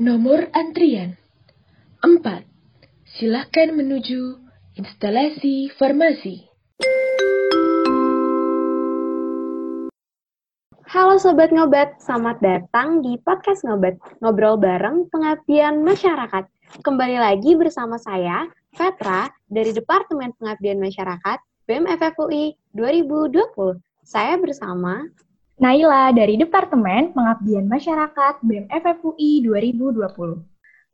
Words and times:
Nomor 0.00 0.48
antrian 0.56 1.12
4. 2.00 2.24
Silakan 3.04 3.76
menuju 3.76 4.40
instalasi 4.80 5.68
farmasi. 5.76 6.40
Halo 10.88 11.20
Sobat 11.20 11.52
Ngobat, 11.52 12.00
selamat 12.00 12.40
datang 12.40 13.04
di 13.04 13.20
Podcast 13.20 13.60
Ngobat, 13.68 14.00
ngobrol 14.24 14.56
bareng 14.56 15.04
pengabdian 15.12 15.84
masyarakat. 15.84 16.48
Kembali 16.80 17.20
lagi 17.20 17.52
bersama 17.60 18.00
saya, 18.00 18.48
Petra, 18.72 19.28
dari 19.52 19.76
Departemen 19.76 20.32
Pengabdian 20.40 20.80
Masyarakat, 20.80 21.44
BEM 21.68 21.84
FFUI 22.00 22.56
2020. 22.72 23.76
Saya 24.00 24.40
bersama 24.40 25.04
Naila 25.60 26.08
dari 26.16 26.40
Departemen 26.40 27.12
Pengabdian 27.12 27.68
Masyarakat 27.68 28.40
BEM 28.48 28.72
FFUI 28.72 29.44
2020. 29.44 30.08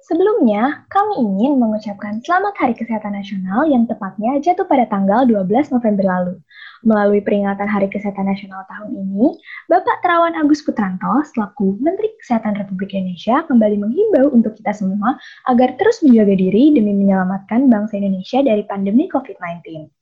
Sebelumnya, 0.02 0.82
kami 0.90 1.22
ingin 1.22 1.62
mengucapkan 1.62 2.18
Selamat 2.26 2.58
Hari 2.58 2.74
Kesehatan 2.74 3.14
Nasional 3.14 3.70
yang 3.70 3.86
tepatnya 3.86 4.42
jatuh 4.42 4.66
pada 4.66 4.90
tanggal 4.90 5.22
12 5.22 5.70
November 5.70 6.02
lalu. 6.10 6.34
Melalui 6.82 7.22
peringatan 7.22 7.70
Hari 7.70 7.86
Kesehatan 7.94 8.26
Nasional 8.26 8.66
tahun 8.66 8.90
ini, 8.90 9.38
Bapak 9.70 10.02
Terawan 10.02 10.34
Agus 10.34 10.66
Putranto 10.66 11.22
selaku 11.30 11.78
Menteri 11.78 12.10
Kesehatan 12.18 12.58
Republik 12.58 12.90
Indonesia 12.90 13.46
kembali 13.46 13.78
menghimbau 13.78 14.34
untuk 14.34 14.58
kita 14.58 14.74
semua 14.74 15.14
agar 15.46 15.78
terus 15.78 16.02
menjaga 16.02 16.34
diri 16.34 16.74
demi 16.74 16.90
menyelamatkan 16.90 17.70
bangsa 17.70 18.02
Indonesia 18.02 18.42
dari 18.42 18.66
pandemi 18.66 19.06
COVID-19. 19.14 19.94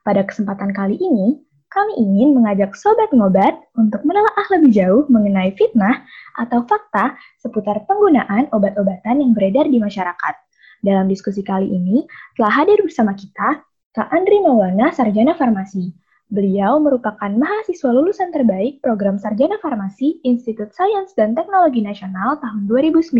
Pada 0.00 0.24
kesempatan 0.24 0.72
kali 0.72 0.96
ini, 0.96 1.44
kami 1.68 2.00
ingin 2.00 2.32
mengajak 2.32 2.72
Sobat 2.72 3.12
Ngobat 3.12 3.52
untuk 3.76 4.00
menelaah 4.08 4.46
lebih 4.56 4.72
jauh 4.72 5.02
mengenai 5.12 5.52
fitnah 5.52 6.00
atau 6.40 6.64
fakta 6.64 7.16
seputar 7.44 7.84
penggunaan 7.84 8.48
obat-obatan 8.56 9.20
yang 9.20 9.36
beredar 9.36 9.68
di 9.68 9.76
masyarakat. 9.76 10.34
Dalam 10.80 11.10
diskusi 11.10 11.44
kali 11.44 11.68
ini, 11.68 12.08
telah 12.38 12.64
hadir 12.64 12.80
bersama 12.80 13.12
kita 13.12 13.60
Kak 13.92 14.08
Andri 14.14 14.40
Maulana, 14.40 14.94
Sarjana 14.94 15.36
Farmasi. 15.36 15.92
Beliau 16.28 16.76
merupakan 16.76 17.32
mahasiswa 17.32 17.88
lulusan 17.88 18.32
terbaik 18.32 18.84
program 18.84 19.16
Sarjana 19.16 19.56
Farmasi 19.60 20.20
Institut 20.24 20.72
Sains 20.76 21.16
dan 21.16 21.32
Teknologi 21.32 21.80
Nasional 21.80 22.36
tahun 22.40 22.68
2019. 22.68 23.12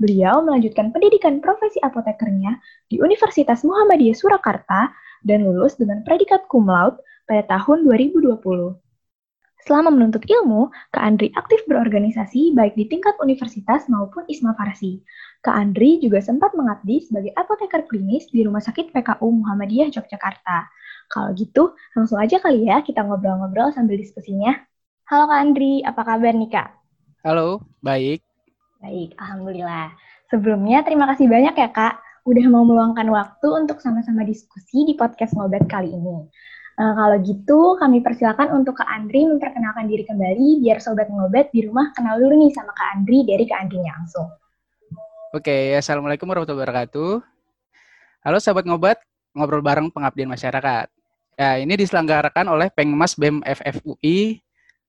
Beliau 0.00 0.42
melanjutkan 0.42 0.90
pendidikan 0.90 1.38
profesi 1.38 1.78
apotekernya 1.82 2.58
di 2.90 2.98
Universitas 2.98 3.62
Muhammadiyah 3.62 4.16
Surakarta 4.16 4.90
dan 5.22 5.44
lulus 5.44 5.76
dengan 5.76 6.00
predikat 6.02 6.48
cum 6.48 6.66
laude 6.66 6.98
pada 7.30 7.46
tahun 7.46 7.86
2020. 7.86 8.42
Selama 9.62 9.94
menuntut 9.94 10.26
ilmu, 10.26 10.74
Kak 10.90 11.04
Andri 11.04 11.30
aktif 11.38 11.62
berorganisasi 11.70 12.58
baik 12.58 12.74
di 12.74 12.90
tingkat 12.90 13.14
universitas 13.22 13.86
maupun 13.86 14.26
Isma 14.26 14.56
Farsi. 14.58 14.98
Kak 15.46 15.54
Andri 15.54 16.02
juga 16.02 16.18
sempat 16.18 16.58
mengabdi 16.58 17.06
sebagai 17.06 17.30
apoteker 17.38 17.86
klinis 17.86 18.26
di 18.34 18.42
Rumah 18.42 18.58
Sakit 18.58 18.90
PKU 18.90 19.30
Muhammadiyah 19.30 19.94
Yogyakarta. 19.94 20.66
Kalau 21.06 21.30
gitu, 21.38 21.78
langsung 21.94 22.18
aja 22.18 22.42
kali 22.42 22.66
ya 22.66 22.82
kita 22.82 23.06
ngobrol-ngobrol 23.06 23.70
sambil 23.70 23.94
diskusinya. 23.94 24.58
Halo 25.06 25.30
Kak 25.30 25.38
Andri, 25.38 25.86
apa 25.86 26.02
kabar 26.02 26.34
nih 26.34 26.50
Kak? 26.50 26.68
Halo, 27.22 27.62
baik. 27.84 28.24
Baik, 28.80 29.12
Alhamdulillah. 29.20 29.92
Sebelumnya 30.32 30.82
terima 30.82 31.04
kasih 31.14 31.28
banyak 31.28 31.54
ya 31.54 31.68
Kak, 31.68 31.94
udah 32.24 32.46
mau 32.48 32.64
meluangkan 32.64 33.06
waktu 33.12 33.48
untuk 33.54 33.78
sama-sama 33.84 34.24
diskusi 34.24 34.88
di 34.88 34.96
podcast 34.96 35.36
Ngobat 35.36 35.68
kali 35.68 35.92
ini. 35.92 36.26
Nah, 36.80 36.96
kalau 36.96 37.20
gitu, 37.20 37.76
kami 37.76 38.00
persilakan 38.00 38.56
untuk 38.64 38.80
Kak 38.80 38.88
Andri 38.88 39.28
memperkenalkan 39.28 39.84
diri 39.84 40.00
kembali, 40.00 40.64
biar 40.64 40.80
Sobat 40.80 41.12
Ngobat 41.12 41.52
di 41.52 41.68
rumah 41.68 41.92
kenal 41.92 42.16
dulu 42.16 42.40
nih 42.40 42.56
sama 42.56 42.72
Kak 42.72 42.96
Andri 42.96 43.20
dari 43.28 43.44
Kak 43.44 43.68
Andrinya 43.68 44.00
langsung. 44.00 44.32
Oke, 45.36 45.76
Assalamualaikum 45.76 46.24
warahmatullahi 46.24 46.64
wabarakatuh. 46.64 47.20
Halo 48.24 48.40
Sobat 48.40 48.64
Ngobat, 48.64 48.96
ngobrol 49.36 49.60
bareng 49.60 49.92
pengabdian 49.92 50.32
masyarakat. 50.32 50.88
Ya, 51.36 51.60
ini 51.60 51.76
diselenggarakan 51.76 52.48
oleh 52.48 52.72
Pengmas 52.72 53.12
BEM 53.12 53.44
FFUI. 53.44 54.40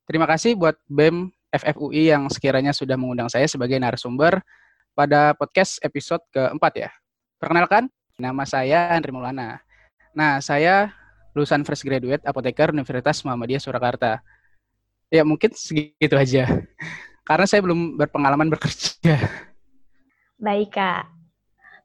Terima 0.08 0.24
kasih 0.32 0.56
buat 0.56 0.80
BEM 0.88 1.28
FFUI 1.52 2.08
yang 2.08 2.32
sekiranya 2.32 2.72
sudah 2.72 2.96
mengundang 2.96 3.28
saya 3.28 3.52
sebagai 3.52 3.76
narasumber 3.76 4.40
pada 4.96 5.36
podcast 5.36 5.76
episode 5.84 6.24
keempat 6.32 6.88
ya. 6.88 6.90
Perkenalkan, 7.36 7.92
nama 8.16 8.48
saya 8.48 8.96
Andri 8.96 9.12
Maulana. 9.12 9.60
Nah, 10.16 10.40
saya 10.40 11.01
lulusan 11.32 11.64
fresh 11.64 11.84
graduate 11.88 12.24
apoteker 12.28 12.76
Universitas 12.76 13.24
Muhammadiyah 13.24 13.62
Surakarta. 13.64 14.20
Ya 15.12 15.24
mungkin 15.28 15.52
segitu 15.56 16.16
aja. 16.16 16.48
Karena 17.28 17.46
saya 17.48 17.62
belum 17.64 17.96
berpengalaman 18.00 18.52
bekerja. 18.52 19.16
Baik 20.42 20.74
Kak. 20.76 21.06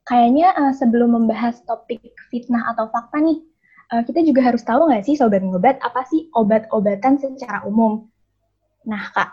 Kayaknya 0.07 0.55
uh, 0.55 0.73
sebelum 0.73 1.19
membahas 1.19 1.59
topik 1.67 1.99
fitnah 2.31 2.63
atau 2.71 2.87
fakta 2.87 3.19
nih, 3.19 3.43
uh, 3.91 4.01
kita 4.07 4.23
juga 4.23 4.39
harus 4.39 4.63
tahu 4.63 4.87
nggak 4.87 5.03
sih 5.03 5.19
Sobat 5.19 5.43
Ngobat, 5.43 5.83
apa 5.83 6.07
sih 6.07 6.31
obat-obatan 6.31 7.19
secara 7.19 7.67
umum? 7.67 8.07
Nah 8.87 9.11
Kak, 9.11 9.29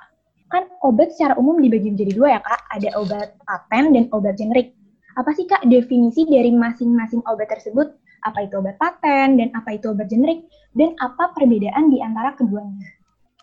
kan 0.51 0.67
obat 0.83 1.15
secara 1.15 1.39
umum 1.39 1.63
dibagi 1.63 1.95
menjadi 1.95 2.13
dua 2.19 2.29
ya 2.39 2.41
Kak, 2.43 2.61
ada 2.75 2.89
obat 2.99 3.39
paten 3.47 3.95
dan 3.95 4.05
obat 4.11 4.35
generik. 4.35 4.75
Apa 5.15 5.31
sih 5.31 5.47
Kak 5.47 5.63
definisi 5.71 6.27
dari 6.27 6.51
masing-masing 6.51 7.23
obat 7.31 7.55
tersebut 7.55 7.95
apa 8.25 8.49
itu 8.49 8.57
obat 8.57 8.81
paten 8.81 9.37
dan 9.37 9.49
apa 9.53 9.77
itu 9.77 9.93
obat 9.93 10.09
generik 10.09 10.49
dan 10.73 10.97
apa 10.97 11.31
perbedaan 11.37 11.93
di 11.93 12.01
antara 12.01 12.33
keduanya. 12.33 12.89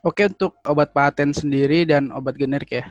Oke, 0.01 0.25
untuk 0.25 0.57
obat 0.65 0.89
paten 0.89 1.29
sendiri 1.29 1.85
dan 1.85 2.09
obat 2.09 2.33
generik 2.33 2.73
ya. 2.73 2.89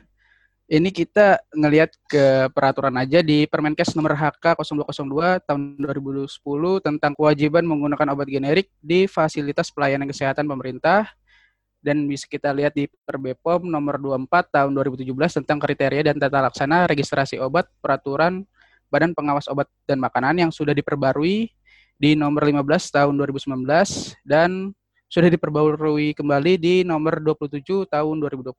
Ini 0.71 0.87
kita 0.95 1.43
ngelihat 1.51 1.91
ke 2.06 2.47
peraturan 2.55 2.95
aja 2.95 3.27
di 3.27 3.43
Permenkes 3.51 3.99
nomor 3.99 4.15
HK 4.15 4.55
0202 4.55 5.43
tahun 5.43 5.62
2010 5.83 6.31
tentang 6.78 7.12
kewajiban 7.19 7.67
menggunakan 7.67 8.15
obat 8.15 8.31
generik 8.31 8.71
di 8.78 9.11
fasilitas 9.11 9.75
pelayanan 9.75 10.07
kesehatan 10.07 10.47
pemerintah 10.47 11.11
dan 11.83 12.07
bisa 12.07 12.31
kita 12.31 12.55
lihat 12.55 12.78
di 12.78 12.87
Perbepom 12.87 13.67
nomor 13.67 13.99
24 13.99 14.31
tahun 14.55 14.71
2017 14.71 15.43
tentang 15.43 15.59
kriteria 15.59 16.15
dan 16.15 16.22
tata 16.22 16.39
laksana 16.47 16.87
registrasi 16.87 17.43
obat 17.43 17.67
peraturan 17.83 18.47
Badan 18.91 19.11
Pengawas 19.11 19.51
Obat 19.51 19.67
dan 19.91 19.99
Makanan 19.99 20.47
yang 20.47 20.51
sudah 20.55 20.75
diperbarui 20.75 21.51
di 22.00 22.16
nomor 22.16 22.49
15 22.49 22.65
tahun 22.97 23.12
2019 23.12 23.61
dan 24.25 24.72
sudah 25.05 25.28
diperbarui 25.28 26.16
kembali 26.16 26.53
di 26.56 26.75
nomor 26.81 27.21
27 27.21 27.84
tahun 27.93 28.16
2020. 28.25 28.56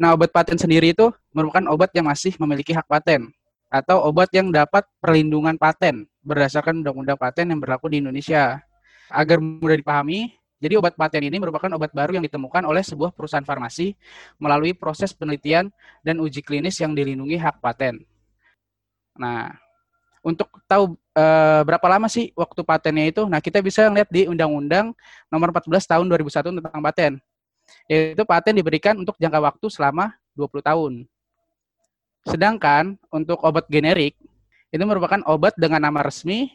Nah, 0.00 0.16
obat 0.16 0.32
paten 0.32 0.56
sendiri 0.56 0.96
itu 0.96 1.12
merupakan 1.36 1.60
obat 1.68 1.92
yang 1.92 2.08
masih 2.08 2.32
memiliki 2.40 2.72
hak 2.72 2.88
paten 2.88 3.28
atau 3.68 4.00
obat 4.08 4.32
yang 4.32 4.48
dapat 4.48 4.88
perlindungan 4.96 5.60
paten 5.60 6.08
berdasarkan 6.24 6.80
undang-undang 6.80 7.20
paten 7.20 7.52
yang 7.52 7.60
berlaku 7.60 7.92
di 7.92 8.00
Indonesia. 8.00 8.64
Agar 9.12 9.38
mudah 9.38 9.76
dipahami, 9.76 10.32
jadi 10.56 10.80
obat 10.80 10.96
paten 10.96 11.20
ini 11.20 11.36
merupakan 11.36 11.68
obat 11.76 11.92
baru 11.92 12.16
yang 12.16 12.24
ditemukan 12.24 12.64
oleh 12.64 12.80
sebuah 12.80 13.12
perusahaan 13.12 13.44
farmasi 13.44 13.92
melalui 14.40 14.72
proses 14.72 15.12
penelitian 15.12 15.68
dan 16.00 16.16
uji 16.18 16.40
klinis 16.40 16.80
yang 16.80 16.96
dilindungi 16.96 17.36
hak 17.36 17.60
paten. 17.60 18.00
Nah, 19.20 19.52
untuk 20.24 20.50
tahu 20.66 20.96
uh, 21.16 21.60
berapa 21.64 21.86
lama 21.88 22.06
sih 22.06 22.30
waktu 22.36 22.60
patennya 22.60 23.08
itu, 23.08 23.24
nah 23.24 23.40
kita 23.40 23.64
bisa 23.64 23.88
lihat 23.88 24.12
di 24.12 24.28
Undang-Undang 24.28 24.92
Nomor 25.32 25.48
14 25.50 25.88
Tahun 25.88 26.04
2001 26.04 26.60
tentang 26.60 26.82
paten. 26.84 27.12
Yaitu 27.90 28.22
paten 28.22 28.54
diberikan 28.54 28.94
untuk 28.94 29.16
jangka 29.18 29.40
waktu 29.42 29.66
selama 29.72 30.14
20 30.38 30.62
tahun. 30.62 30.92
Sedangkan 32.28 33.00
untuk 33.10 33.40
obat 33.42 33.66
generik 33.66 34.14
itu 34.70 34.84
merupakan 34.84 35.22
obat 35.26 35.56
dengan 35.56 35.82
nama 35.82 36.04
resmi 36.04 36.52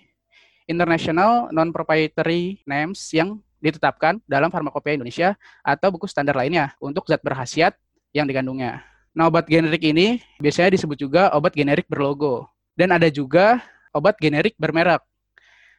International 0.69 1.49
Non-Proprietary 1.51 2.63
Names 2.63 2.99
yang 3.11 3.41
ditetapkan 3.59 4.19
dalam 4.25 4.51
Farmakopeia 4.51 4.99
Indonesia 4.99 5.35
atau 5.61 5.91
buku 5.93 6.07
standar 6.07 6.35
lainnya 6.35 6.75
untuk 6.79 7.07
zat 7.07 7.19
berkhasiat 7.23 7.75
yang 8.11 8.27
digandungnya. 8.27 8.83
Nah, 9.11 9.27
obat 9.27 9.47
generik 9.47 9.83
ini 9.83 10.23
biasanya 10.39 10.75
disebut 10.75 10.95
juga 10.95 11.31
obat 11.35 11.51
generik 11.51 11.87
berlogo. 11.91 12.47
Dan 12.75 12.95
ada 12.95 13.11
juga 13.11 13.59
obat 13.91 14.15
generik 14.19 14.55
bermerek. 14.55 15.03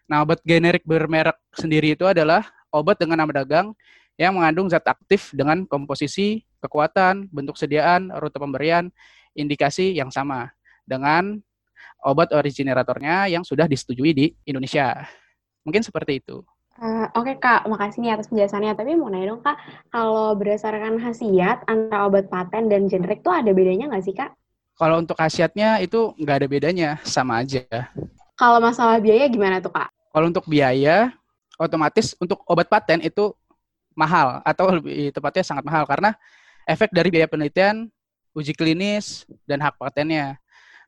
Nah, 0.08 0.24
obat 0.24 0.40
generik 0.44 0.84
bermerek 0.84 1.36
sendiri 1.56 1.96
itu 1.96 2.04
adalah 2.04 2.44
obat 2.72 3.00
dengan 3.00 3.24
nama 3.24 3.32
dagang 3.44 3.72
yang 4.20 4.36
mengandung 4.36 4.68
zat 4.68 4.84
aktif 4.84 5.32
dengan 5.32 5.64
komposisi, 5.64 6.44
kekuatan, 6.60 7.32
bentuk 7.32 7.56
sediaan, 7.56 8.12
rute 8.20 8.36
pemberian, 8.36 8.92
indikasi 9.32 9.96
yang 9.96 10.12
sama 10.12 10.52
dengan 10.84 11.40
obat 12.04 12.34
origineratornya 12.34 13.30
yang 13.32 13.46
sudah 13.46 13.64
disetujui 13.64 14.12
di 14.12 14.26
Indonesia. 14.44 15.06
Mungkin 15.62 15.80
seperti 15.80 16.20
itu. 16.20 16.42
Uh, 16.82 17.06
Oke 17.14 17.36
okay, 17.36 17.36
Kak, 17.38 17.68
makasih 17.68 18.00
nih 18.02 18.12
atas 18.16 18.26
penjelasannya. 18.32 18.74
Tapi 18.74 18.96
mau 18.98 19.12
nanya 19.12 19.36
dong 19.36 19.44
Kak, 19.44 19.56
kalau 19.92 20.34
berdasarkan 20.34 20.98
khasiat 20.98 21.62
antara 21.70 22.08
obat 22.08 22.26
paten 22.32 22.66
dan 22.66 22.90
generik 22.90 23.22
tuh 23.22 23.30
ada 23.30 23.52
bedanya 23.54 23.92
nggak 23.92 24.04
sih 24.04 24.16
Kak? 24.16 24.34
Kalau 24.82 24.98
untuk 24.98 25.14
khasiatnya 25.14 25.78
itu 25.78 26.10
nggak 26.18 26.36
ada 26.42 26.48
bedanya, 26.50 26.90
sama 27.06 27.38
aja. 27.38 27.62
Kalau 28.34 28.58
masalah 28.58 28.98
biaya 28.98 29.30
gimana 29.30 29.62
tuh 29.62 29.70
Kak? 29.70 29.94
Kalau 30.10 30.26
untuk 30.26 30.42
biaya, 30.50 31.14
otomatis 31.54 32.18
untuk 32.18 32.42
obat 32.50 32.66
paten 32.66 32.98
itu 32.98 33.30
mahal 33.94 34.42
atau 34.42 34.74
lebih 34.74 35.14
tepatnya 35.14 35.46
sangat 35.46 35.62
mahal 35.62 35.86
karena 35.86 36.18
efek 36.66 36.90
dari 36.90 37.14
biaya 37.14 37.30
penelitian 37.30 37.86
uji 38.34 38.58
klinis, 38.58 39.22
dan 39.46 39.62
hak 39.62 39.78
patennya. 39.78 40.34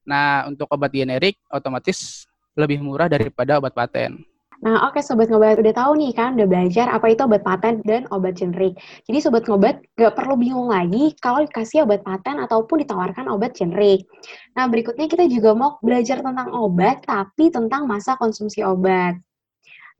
Nah, 0.02 0.50
untuk 0.50 0.66
obat 0.74 0.90
generik 0.90 1.38
otomatis 1.46 2.26
lebih 2.58 2.82
murah 2.82 3.06
daripada 3.06 3.62
obat 3.62 3.78
paten. 3.78 4.26
Nah, 4.64 4.80
oke 4.88 4.96
okay, 4.96 5.04
Sobat 5.04 5.28
Ngobat, 5.28 5.60
udah 5.60 5.76
tahu 5.76 5.92
nih 6.00 6.16
kan, 6.16 6.40
udah 6.40 6.48
belajar 6.48 6.88
apa 6.88 7.12
itu 7.12 7.20
obat 7.20 7.44
paten 7.44 7.84
dan 7.84 8.08
obat 8.08 8.40
generik. 8.40 8.80
Jadi 9.04 9.20
Sobat 9.20 9.44
Ngobat 9.44 9.84
gak 9.92 10.16
perlu 10.16 10.40
bingung 10.40 10.72
lagi 10.72 11.12
kalau 11.20 11.44
dikasih 11.44 11.84
obat 11.84 12.00
paten 12.00 12.40
ataupun 12.40 12.80
ditawarkan 12.80 13.28
obat 13.28 13.52
generik. 13.52 14.08
Nah, 14.56 14.64
berikutnya 14.64 15.04
kita 15.04 15.28
juga 15.28 15.52
mau 15.52 15.76
belajar 15.84 16.24
tentang 16.24 16.48
obat, 16.56 17.04
tapi 17.04 17.52
tentang 17.52 17.84
masa 17.84 18.16
konsumsi 18.16 18.64
obat. 18.64 19.20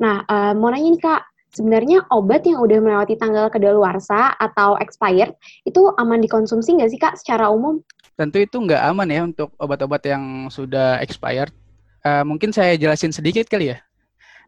Nah, 0.01 0.25
uh, 0.33 0.57
mau 0.57 0.73
nanya 0.73 0.97
nih 0.97 1.03
Kak, 1.13 1.23
sebenarnya 1.53 2.09
obat 2.09 2.49
yang 2.49 2.65
udah 2.65 2.81
melewati 2.81 3.21
tanggal 3.21 3.53
kedaluarsa 3.53 4.33
atau 4.41 4.81
expired, 4.81 5.37
itu 5.69 5.93
aman 6.01 6.25
dikonsumsi 6.25 6.81
nggak 6.81 6.89
sih 6.89 6.97
Kak 6.97 7.21
secara 7.21 7.53
umum? 7.53 7.85
Tentu 8.17 8.41
itu 8.41 8.57
nggak 8.57 8.81
aman 8.81 9.13
ya 9.13 9.29
untuk 9.29 9.53
obat-obat 9.61 10.09
yang 10.09 10.49
sudah 10.49 11.05
expired. 11.05 11.53
Uh, 12.01 12.25
mungkin 12.25 12.49
saya 12.49 12.81
jelasin 12.81 13.13
sedikit 13.13 13.45
kali 13.45 13.77
ya 13.77 13.85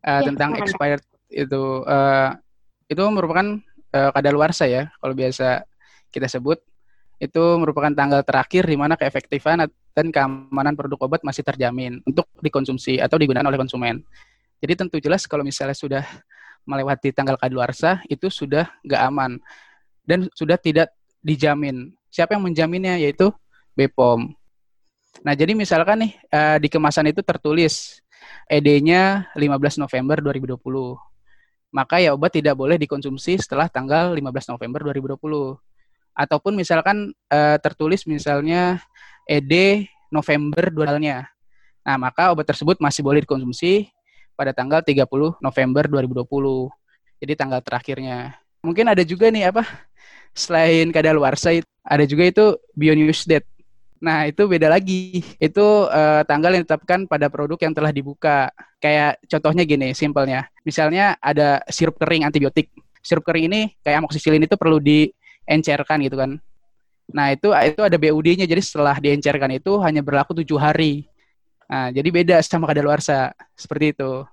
uh, 0.04 0.20
ya, 0.20 0.26
tentang 0.28 0.50
expired 0.60 1.04
itu 1.30 1.84
uh, 1.86 2.34
itu 2.86 3.02
merupakan 3.10 3.58
uh, 3.94 4.10
kadaluarsa 4.14 4.68
ya 4.68 4.90
kalau 5.00 5.14
biasa 5.14 5.64
kita 6.12 6.26
sebut 6.30 6.60
itu 7.16 7.44
merupakan 7.56 7.88
tanggal 7.96 8.20
terakhir 8.20 8.68
di 8.68 8.76
mana 8.76 8.94
keefektifan 8.94 9.64
dan 9.96 10.06
keamanan 10.12 10.76
produk 10.76 11.08
obat 11.08 11.24
masih 11.24 11.40
terjamin 11.40 12.04
untuk 12.04 12.28
dikonsumsi 12.44 13.00
atau 13.00 13.16
digunakan 13.16 13.48
oleh 13.48 13.56
konsumen. 13.56 14.04
Jadi 14.60 14.72
tentu 14.76 14.96
jelas 15.00 15.24
kalau 15.24 15.40
misalnya 15.40 15.72
sudah 15.72 16.04
melewati 16.68 17.16
tanggal 17.16 17.40
kadaluarsa 17.40 18.04
itu 18.12 18.28
sudah 18.28 18.68
nggak 18.84 19.00
aman 19.08 19.40
dan 20.04 20.28
sudah 20.36 20.60
tidak 20.60 20.92
dijamin. 21.24 21.96
Siapa 22.12 22.36
yang 22.36 22.44
menjaminnya 22.44 23.00
yaitu 23.00 23.32
BPOM. 23.72 24.36
Nah 25.24 25.32
jadi 25.32 25.56
misalkan 25.56 26.04
nih 26.04 26.12
di 26.60 26.68
kemasan 26.68 27.08
itu 27.08 27.24
tertulis 27.24 28.04
ED-nya 28.46 29.30
15 29.34 29.82
November 29.82 30.22
2020. 30.22 30.58
Maka 31.74 32.00
ya 32.00 32.14
obat 32.14 32.32
tidak 32.32 32.54
boleh 32.54 32.78
dikonsumsi 32.78 33.36
setelah 33.42 33.66
tanggal 33.66 34.14
15 34.14 34.54
November 34.54 34.80
2020. 34.94 35.58
Ataupun 36.16 36.52
misalkan 36.56 37.12
uh, 37.28 37.56
tertulis 37.60 38.06
misalnya 38.08 38.80
ED 39.28 39.84
November 40.08 40.70
2020. 40.70 41.26
Nah, 41.86 41.96
maka 42.02 42.34
obat 42.34 42.46
tersebut 42.50 42.82
masih 42.82 43.06
boleh 43.06 43.22
dikonsumsi 43.22 43.90
pada 44.34 44.50
tanggal 44.50 44.82
30 44.82 45.06
November 45.38 45.84
2020. 45.86 46.26
Jadi 47.22 47.32
tanggal 47.38 47.60
terakhirnya. 47.62 48.34
Mungkin 48.60 48.90
ada 48.90 49.06
juga 49.06 49.30
nih 49.30 49.54
apa? 49.54 49.62
Selain 50.34 50.90
kadaluarsa 50.90 51.54
ada 51.86 52.04
juga 52.04 52.26
itu 52.26 52.44
bionews 52.74 53.22
date. 53.24 53.46
Nah, 53.96 54.28
itu 54.28 54.44
beda 54.44 54.68
lagi. 54.68 55.24
Itu 55.40 55.88
uh, 55.88 56.22
tanggal 56.28 56.52
yang 56.52 56.62
ditetapkan 56.64 57.08
pada 57.08 57.32
produk 57.32 57.56
yang 57.60 57.72
telah 57.72 57.92
dibuka. 57.92 58.52
Kayak 58.76 59.20
contohnya 59.24 59.64
gini, 59.64 59.96
simpelnya. 59.96 60.48
Misalnya 60.62 61.16
ada 61.18 61.64
sirup 61.72 61.96
kering 61.96 62.28
antibiotik. 62.28 62.68
Sirup 63.00 63.24
kering 63.24 63.48
ini 63.48 63.60
kayak 63.80 64.04
amoksisilin 64.04 64.44
itu 64.44 64.58
perlu 64.58 64.82
diencerkan 64.82 66.02
gitu 66.04 66.16
kan. 66.18 66.36
Nah, 67.06 67.26
itu 67.32 67.54
itu 67.54 67.80
ada 67.80 67.96
BUD-nya. 67.96 68.44
Jadi 68.44 68.62
setelah 68.62 68.98
diencerkan 68.98 69.56
itu 69.56 69.78
hanya 69.80 70.02
berlaku 70.02 70.36
tujuh 70.42 70.58
hari. 70.58 71.06
Nah, 71.66 71.90
jadi 71.90 72.08
beda 72.10 72.36
sama 72.44 72.68
kadaluarsa. 72.68 73.32
Seperti 73.56 73.96
itu. 73.96 74.26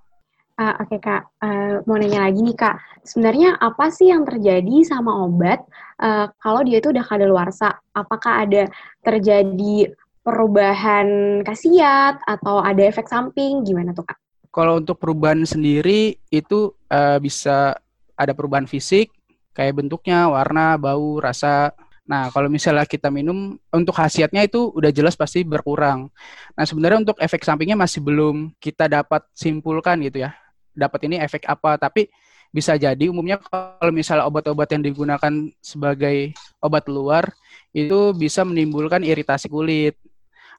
Uh, 0.54 0.70
Oke 0.86 1.02
okay, 1.02 1.10
Kak, 1.10 1.22
uh, 1.42 1.82
mau 1.82 1.98
nanya 1.98 2.30
lagi 2.30 2.38
nih 2.38 2.54
Kak, 2.54 3.02
sebenarnya 3.02 3.58
apa 3.58 3.90
sih 3.90 4.14
yang 4.14 4.22
terjadi 4.22 4.86
sama 4.86 5.26
obat 5.26 5.66
uh, 5.98 6.30
kalau 6.38 6.62
dia 6.62 6.78
itu 6.78 6.94
udah 6.94 7.02
kadaluarsa? 7.02 7.74
Apakah 7.90 8.46
ada 8.46 8.70
terjadi 9.02 9.90
perubahan 10.22 11.42
khasiat 11.42 12.22
atau 12.22 12.62
ada 12.62 12.86
efek 12.86 13.10
samping? 13.10 13.66
Gimana 13.66 13.98
tuh 13.98 14.06
Kak? 14.06 14.14
Kalau 14.54 14.78
untuk 14.78 14.94
perubahan 15.02 15.42
sendiri 15.42 16.22
itu 16.30 16.70
uh, 16.86 17.18
bisa 17.18 17.74
ada 18.14 18.30
perubahan 18.30 18.70
fisik, 18.70 19.10
kayak 19.58 19.74
bentuknya, 19.74 20.30
warna, 20.30 20.78
bau, 20.78 21.18
rasa. 21.18 21.74
Nah, 22.06 22.30
kalau 22.30 22.46
misalnya 22.46 22.86
kita 22.86 23.10
minum, 23.10 23.58
untuk 23.74 23.98
khasiatnya 23.98 24.46
itu 24.46 24.70
udah 24.70 24.94
jelas 24.94 25.18
pasti 25.18 25.42
berkurang. 25.42 26.14
Nah, 26.54 26.62
sebenarnya 26.62 27.10
untuk 27.10 27.18
efek 27.18 27.42
sampingnya 27.42 27.74
masih 27.74 28.06
belum 28.06 28.54
kita 28.62 28.86
dapat 28.86 29.26
simpulkan 29.34 29.98
gitu 29.98 30.22
ya 30.22 30.43
dapat 30.74 31.06
ini 31.06 31.16
efek 31.22 31.46
apa 31.48 31.78
tapi 31.78 32.10
bisa 32.54 32.78
jadi 32.78 33.10
umumnya 33.10 33.42
kalau 33.42 33.90
misalnya 33.90 34.30
obat-obat 34.30 34.70
yang 34.70 34.82
digunakan 34.86 35.32
sebagai 35.58 36.30
obat 36.62 36.86
luar 36.86 37.26
itu 37.74 38.14
bisa 38.14 38.46
menimbulkan 38.46 39.02
iritasi 39.02 39.50
kulit 39.50 39.98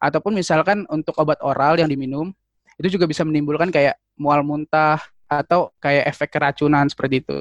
ataupun 0.03 0.35
misalkan 0.35 0.83
untuk 0.91 1.15
obat 1.15 1.39
oral 1.39 1.79
yang 1.79 1.87
diminum 1.87 2.35
itu 2.75 2.99
juga 2.99 3.07
bisa 3.07 3.23
menimbulkan 3.23 3.71
kayak 3.71 3.95
mual 4.19 4.43
muntah 4.43 4.99
atau 5.31 5.71
kayak 5.79 6.11
efek 6.11 6.35
keracunan 6.35 6.85
seperti 6.91 7.23
itu. 7.23 7.39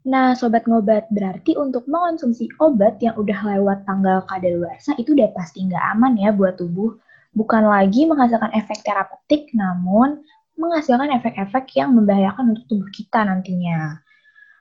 Nah, 0.00 0.32
sobat 0.32 0.64
ngobat, 0.64 1.12
berarti 1.12 1.60
untuk 1.60 1.84
mengonsumsi 1.84 2.48
obat 2.56 2.96
yang 3.04 3.20
udah 3.20 3.36
lewat 3.36 3.84
tanggal 3.84 4.24
kadaluarsa 4.24 4.96
itu 4.96 5.12
udah 5.12 5.28
pasti 5.36 5.68
nggak 5.68 5.84
aman 5.96 6.16
ya 6.16 6.32
buat 6.32 6.56
tubuh. 6.56 6.96
Bukan 7.36 7.68
lagi 7.68 8.08
menghasilkan 8.08 8.48
efek 8.56 8.80
terapeutik, 8.80 9.52
namun 9.52 10.24
menghasilkan 10.58 11.12
efek-efek 11.20 11.76
yang 11.78 11.94
membahayakan 11.94 12.54
untuk 12.56 12.64
tubuh 12.70 12.90
kita 12.90 13.22
nantinya. 13.26 14.00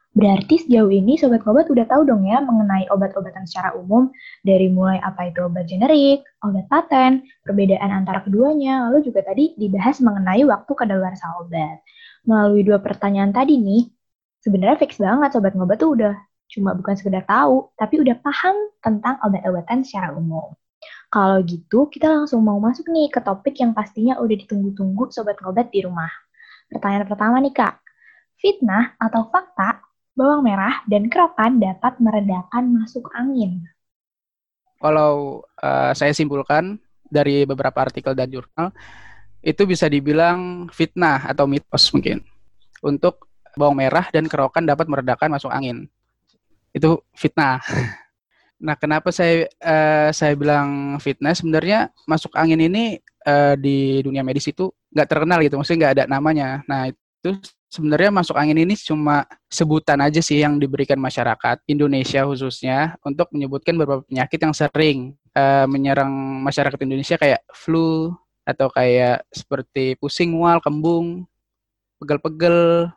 Berarti 0.09 0.65
sejauh 0.65 0.89
ini 0.89 1.15
Sobat 1.21 1.45
Obat 1.45 1.69
udah 1.69 1.85
tahu 1.85 2.03
dong 2.03 2.27
ya 2.27 2.41
mengenai 2.41 2.89
obat-obatan 2.91 3.45
secara 3.47 3.77
umum, 3.77 4.11
dari 4.43 4.67
mulai 4.67 4.97
apa 4.99 5.31
itu 5.31 5.39
obat 5.45 5.69
generik, 5.69 6.25
obat 6.41 6.65
paten, 6.67 7.23
perbedaan 7.45 7.93
antara 7.93 8.25
keduanya, 8.25 8.89
lalu 8.89 9.05
juga 9.05 9.23
tadi 9.23 9.53
dibahas 9.55 10.01
mengenai 10.01 10.43
waktu 10.49 10.71
kadaluarsa 10.75 11.23
obat. 11.39 11.79
Melalui 12.27 12.67
dua 12.67 12.83
pertanyaan 12.83 13.31
tadi 13.31 13.63
nih, 13.63 13.87
sebenarnya 14.43 14.81
fix 14.81 14.99
banget 14.99 15.39
Sobat 15.39 15.55
Ngobat 15.55 15.77
tuh 15.79 15.95
udah 15.95 16.13
cuma 16.51 16.75
bukan 16.75 16.97
sekedar 16.97 17.23
tahu, 17.23 17.71
tapi 17.79 18.01
udah 18.03 18.17
paham 18.19 18.75
tentang 18.83 19.21
obat-obatan 19.23 19.87
secara 19.87 20.11
umum. 20.17 20.57
Kalau 21.09 21.41
gitu, 21.41 21.89
kita 21.89 22.05
langsung 22.05 22.45
mau 22.45 22.61
masuk 22.61 22.85
nih 22.93 23.09
ke 23.09 23.19
topik 23.19 23.57
yang 23.57 23.73
pastinya 23.73 24.21
udah 24.21 24.35
ditunggu-tunggu 24.45 25.09
sobat 25.09 25.41
ngobat 25.41 25.73
di 25.73 25.81
rumah. 25.83 26.09
Pertanyaan 26.69 27.09
pertama 27.09 27.41
nih 27.41 27.53
kak, 27.53 27.81
fitnah 28.37 28.93
atau 29.01 29.25
fakta 29.33 29.81
bawang 30.13 30.45
merah 30.45 30.83
dan 30.85 31.07
kerokan 31.07 31.57
dapat 31.57 31.97
meredakan 31.97 32.63
masuk 32.77 33.09
angin? 33.15 33.63
Kalau 34.79 35.43
uh, 35.59 35.91
saya 35.97 36.11
simpulkan 36.11 36.79
dari 37.07 37.43
beberapa 37.43 37.83
artikel 37.83 38.13
dan 38.13 38.29
jurnal, 38.29 38.71
itu 39.39 39.63
bisa 39.63 39.87
dibilang 39.87 40.67
fitnah 40.69 41.31
atau 41.31 41.47
mitos 41.47 41.89
mungkin. 41.95 42.23
Untuk 42.79 43.27
bawang 43.57 43.79
merah 43.79 44.07
dan 44.11 44.27
kerokan 44.27 44.63
dapat 44.63 44.87
meredakan 44.87 45.35
masuk 45.35 45.51
angin. 45.51 45.87
Itu 46.71 47.03
fitnah. 47.15 47.59
Nah, 48.59 48.75
kenapa 48.75 49.09
saya 49.15 49.47
uh, 49.63 50.11
saya 50.11 50.35
bilang 50.35 50.99
fitness? 50.99 51.39
Sebenarnya 51.39 51.89
masuk 52.03 52.35
angin 52.35 52.59
ini 52.59 52.99
uh, 53.23 53.55
di 53.55 54.03
dunia 54.03 54.19
medis 54.19 54.51
itu 54.51 54.67
nggak 54.91 55.07
terkenal 55.07 55.39
gitu, 55.39 55.55
maksudnya 55.55 55.79
nggak 55.87 55.95
ada 55.95 56.05
namanya. 56.11 56.59
Nah, 56.67 56.91
itu 56.91 57.31
sebenarnya 57.71 58.11
masuk 58.11 58.35
angin 58.35 58.59
ini 58.59 58.75
cuma 58.75 59.23
sebutan 59.47 60.03
aja 60.03 60.19
sih 60.19 60.43
yang 60.43 60.59
diberikan 60.59 60.99
masyarakat 60.99 61.63
Indonesia 61.71 62.25
khususnya 62.27 62.99
untuk 63.05 63.29
menyebutkan 63.31 63.77
beberapa 63.77 64.03
penyakit 64.03 64.39
yang 64.41 64.55
sering 64.55 64.97
uh, 65.37 65.69
menyerang 65.69 66.11
masyarakat 66.43 66.79
Indonesia 66.83 67.15
kayak 67.15 67.45
flu 67.55 68.11
atau 68.43 68.67
kayak 68.73 69.23
seperti 69.29 69.93
pusing 70.01 70.33
mual, 70.33 70.57
kembung, 70.59 71.29
pegel-pegel, 72.01 72.89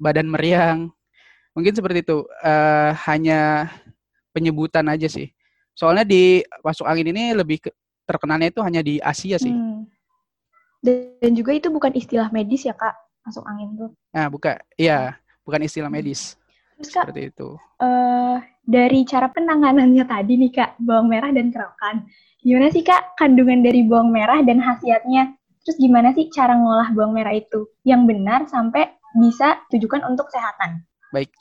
badan 0.00 0.26
meriang. 0.26 0.78
Mungkin 1.52 1.74
seperti 1.76 2.06
itu. 2.06 2.24
Uh, 2.40 2.96
hanya 3.04 3.68
penyebutan 4.38 4.86
aja 4.86 5.10
sih. 5.10 5.34
Soalnya 5.74 6.06
di 6.06 6.46
masuk 6.62 6.86
angin 6.86 7.10
ini 7.10 7.34
lebih 7.34 7.58
ke, 7.66 7.70
terkenalnya 8.06 8.54
itu 8.54 8.62
hanya 8.62 8.82
di 8.86 9.02
Asia 9.02 9.34
sih. 9.34 9.50
Hmm. 9.50 9.90
Dan 10.78 11.34
juga 11.34 11.58
itu 11.58 11.74
bukan 11.74 11.90
istilah 11.98 12.30
medis 12.30 12.62
ya 12.62 12.74
kak, 12.78 12.94
masuk 13.26 13.42
angin 13.50 13.74
tuh. 13.74 13.90
Nah, 14.14 14.30
bukan, 14.30 14.54
iya, 14.78 15.18
bukan 15.42 15.66
istilah 15.66 15.90
medis. 15.90 16.38
Terus 16.78 16.94
kak, 16.94 17.10
seperti 17.10 17.34
itu. 17.34 17.58
Uh, 17.82 18.38
dari 18.62 19.02
cara 19.02 19.26
penanganannya 19.26 20.06
tadi 20.06 20.38
nih 20.38 20.52
kak, 20.54 20.70
bawang 20.78 21.10
merah 21.10 21.34
dan 21.34 21.50
kerokan. 21.50 22.06
Gimana 22.38 22.70
sih 22.70 22.86
kak 22.86 23.18
kandungan 23.18 23.66
dari 23.66 23.82
bawang 23.82 24.14
merah 24.14 24.38
dan 24.46 24.62
khasiatnya? 24.62 25.34
Terus 25.66 25.76
gimana 25.82 26.14
sih 26.14 26.30
cara 26.30 26.54
ngolah 26.54 26.94
bawang 26.94 27.12
merah 27.12 27.34
itu 27.34 27.66
yang 27.82 28.06
benar 28.06 28.46
sampai 28.46 28.86
bisa 29.18 29.58
tujukan 29.74 30.06
untuk 30.06 30.30
kesehatan? 30.30 30.86
Baik, 31.10 31.34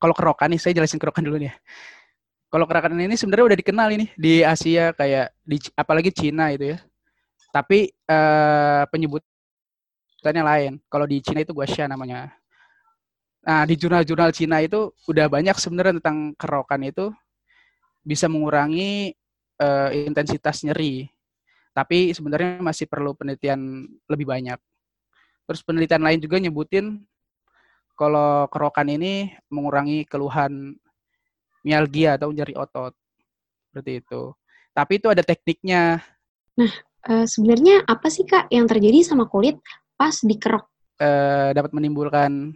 kalau 0.00 0.16
kerokan 0.16 0.50
nih, 0.50 0.58
saya 0.58 0.72
jelasin 0.74 0.98
kerokan 0.98 1.22
dulu 1.22 1.38
nih. 1.38 1.52
Kalau 2.52 2.68
kerokan 2.68 3.00
ini 3.00 3.16
sebenarnya 3.16 3.48
udah 3.48 3.58
dikenal 3.64 3.88
ini 3.96 4.12
di 4.12 4.44
Asia 4.44 4.92
kayak 4.92 5.32
di 5.40 5.56
apalagi 5.72 6.12
Cina 6.12 6.52
itu 6.52 6.76
ya. 6.76 6.78
Tapi 7.48 7.88
uh, 8.12 8.84
penyebutannya 8.92 10.44
lain. 10.44 10.72
Kalau 10.92 11.08
di 11.08 11.24
Cina 11.24 11.40
itu 11.40 11.56
guasha 11.56 11.88
namanya. 11.88 12.28
Nah, 13.40 13.64
di 13.64 13.72
jurnal-jurnal 13.80 14.36
Cina 14.36 14.60
itu 14.60 14.92
udah 15.08 15.32
banyak 15.32 15.56
sebenarnya 15.56 15.96
tentang 15.96 16.36
kerokan 16.36 16.84
itu 16.84 17.08
bisa 18.04 18.28
mengurangi 18.28 19.16
uh, 19.56 19.88
intensitas 19.88 20.60
nyeri. 20.60 21.08
Tapi 21.72 22.12
sebenarnya 22.12 22.60
masih 22.60 22.84
perlu 22.84 23.16
penelitian 23.16 23.88
lebih 24.12 24.28
banyak. 24.28 24.60
Terus 25.48 25.64
penelitian 25.64 26.04
lain 26.04 26.20
juga 26.20 26.36
nyebutin 26.36 27.00
kalau 27.96 28.44
kerokan 28.52 28.92
ini 28.92 29.32
mengurangi 29.48 30.04
keluhan 30.04 30.76
mialgia 31.62 32.18
atau 32.18 32.30
nyeri 32.34 32.54
otot. 32.58 32.92
Seperti 33.70 34.04
itu. 34.04 34.34
Tapi 34.74 34.92
itu 35.00 35.08
ada 35.08 35.22
tekniknya. 35.24 36.02
Nah, 36.58 36.72
uh, 37.08 37.26
sebenarnya 37.26 37.86
apa 37.88 38.12
sih 38.12 38.28
Kak 38.28 38.52
yang 38.52 38.68
terjadi 38.68 39.06
sama 39.06 39.30
kulit 39.30 39.56
pas 39.96 40.14
dikerok? 40.20 40.68
Uh, 41.00 41.50
dapat 41.56 41.72
menimbulkan 41.72 42.52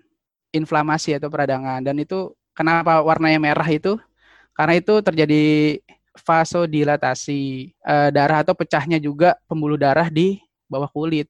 inflamasi 0.54 1.16
atau 1.18 1.26
peradangan 1.26 1.82
dan 1.82 1.96
itu 1.98 2.30
kenapa 2.52 3.00
warnanya 3.00 3.40
merah 3.40 3.68
itu? 3.68 3.96
Karena 4.56 4.80
itu 4.80 5.04
terjadi 5.04 5.44
vasodilatasi 6.16 7.72
uh, 7.84 8.08
darah 8.08 8.40
atau 8.40 8.56
pecahnya 8.56 8.96
juga 8.96 9.36
pembuluh 9.44 9.76
darah 9.76 10.08
di 10.08 10.40
bawah 10.64 10.88
kulit. 10.88 11.28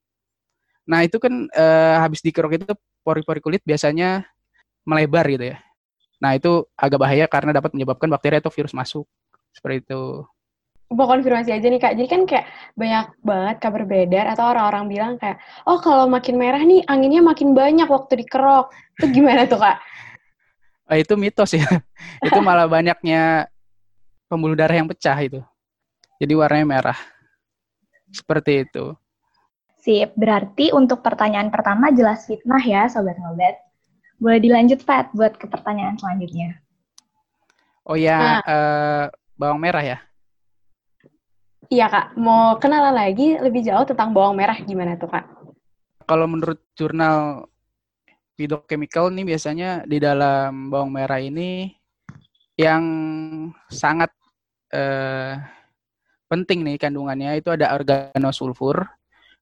Nah 0.87 1.03
itu 1.03 1.19
kan 1.19 1.51
uh, 1.51 1.97
habis 1.99 2.23
dikerok 2.23 2.63
itu 2.63 2.71
pori-pori 3.03 3.43
kulit 3.43 3.63
biasanya 3.67 4.23
melebar 4.87 5.27
gitu 5.27 5.51
ya. 5.51 5.59
Nah 6.21 6.37
itu 6.37 6.65
agak 6.77 6.99
bahaya 7.01 7.25
karena 7.29 7.53
dapat 7.57 7.77
menyebabkan 7.77 8.09
bakteri 8.09 8.41
atau 8.41 8.53
virus 8.53 8.73
masuk 8.73 9.05
seperti 9.53 9.85
itu. 9.89 10.25
Mau 10.87 11.11
konfirmasi 11.11 11.51
aja 11.51 11.67
nih 11.67 11.83
kak, 11.83 11.99
jadi 11.99 12.07
kan 12.07 12.23
kayak 12.31 12.47
banyak 12.79 13.07
banget 13.27 13.57
kabar 13.59 13.83
beredar 13.91 14.27
atau 14.31 14.55
orang-orang 14.55 14.85
bilang 14.87 15.13
kayak, 15.19 15.43
oh 15.67 15.83
kalau 15.83 16.07
makin 16.07 16.39
merah 16.39 16.63
nih 16.63 16.87
anginnya 16.87 17.27
makin 17.27 17.59
banyak 17.59 17.91
waktu 17.91 18.23
dikerok. 18.23 18.71
Itu 18.95 19.11
gimana 19.11 19.51
tuh 19.51 19.59
kak? 19.59 19.83
Oh, 20.87 20.95
itu 21.03 21.19
mitos 21.19 21.59
ya. 21.59 21.67
itu 22.27 22.39
malah 22.39 22.71
banyaknya 22.71 23.51
pembuluh 24.31 24.55
darah 24.55 24.79
yang 24.79 24.87
pecah 24.87 25.19
itu. 25.19 25.43
Jadi 26.23 26.33
warnanya 26.39 26.67
merah. 26.67 26.99
Seperti 28.15 28.63
itu. 28.63 28.95
Sip, 29.83 30.15
berarti 30.15 30.71
untuk 30.71 31.03
pertanyaan 31.03 31.51
pertama 31.51 31.91
jelas 31.91 32.31
fitnah 32.31 32.63
ya, 32.63 32.87
Sobat 32.87 33.19
Ngobet. 33.19 33.66
Boleh 34.17 34.41
dilanjut, 34.41 34.81
Pat, 34.83 35.13
buat 35.13 35.37
ke 35.37 35.45
pertanyaan 35.49 36.01
selanjutnya. 36.01 36.57
Oh 37.87 37.95
ya, 37.95 38.19
nah. 38.19 38.41
uh, 38.43 39.05
bawang 39.37 39.61
merah 39.61 39.85
ya? 39.85 39.99
Iya, 41.69 41.87
Kak. 41.91 42.07
Mau 42.19 42.57
kenalan 42.59 42.95
lagi 42.95 43.37
lebih 43.39 43.63
jauh 43.63 43.85
tentang 43.85 44.15
bawang 44.15 44.35
merah 44.35 44.57
gimana 44.59 44.97
tuh, 44.97 45.11
Kak? 45.11 45.27
Kalau 46.07 46.27
menurut 46.31 46.63
jurnal 46.79 47.51
Phytochemical 48.37 49.09
nih 49.17 49.25
biasanya 49.33 49.71
di 49.89 49.97
dalam 49.97 50.69
bawang 50.69 50.93
merah 50.93 51.17
ini 51.17 51.73
yang 52.61 52.85
sangat 53.73 54.13
eh, 54.71 55.41
penting 56.29 56.61
nih 56.61 56.77
kandungannya 56.77 57.41
itu 57.41 57.49
ada 57.49 57.73
organosulfur. 57.73 58.85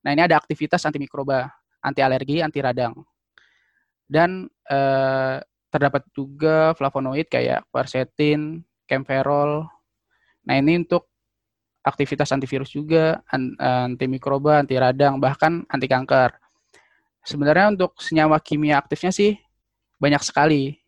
Nah 0.06 0.10
ini 0.14 0.22
ada 0.22 0.38
aktivitas 0.38 0.86
antimikroba, 0.86 1.50
anti 1.82 2.00
alergi, 2.06 2.38
anti 2.38 2.62
radang. 2.62 2.94
Dan 4.06 4.46
eh, 4.68 5.36
terdapat 5.68 6.06
juga 6.14 6.70
flavonoid 6.78 7.26
kayak 7.26 7.66
quercetin, 7.74 8.62
camphorol. 8.86 9.66
Nah 10.46 10.54
ini 10.60 10.86
untuk 10.86 11.10
aktivitas 11.84 12.32
antivirus 12.32 12.72
juga, 12.72 13.20
antimikroba, 13.60 14.64
anti 14.64 14.78
radang, 14.78 15.20
bahkan 15.20 15.66
anti 15.68 15.84
kanker. 15.84 16.32
Sebenarnya 17.24 17.74
untuk 17.76 17.96
senyawa 18.00 18.40
kimia 18.40 18.80
aktifnya 18.80 19.12
sih 19.12 19.36
banyak 20.00 20.22
sekali. 20.24 20.80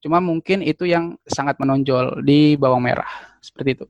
Cuma 0.00 0.22
mungkin 0.22 0.64
itu 0.64 0.86
yang 0.88 1.18
sangat 1.26 1.60
menonjol 1.60 2.24
di 2.24 2.56
bawang 2.56 2.82
merah, 2.82 3.10
seperti 3.42 3.82
itu. 3.82 3.86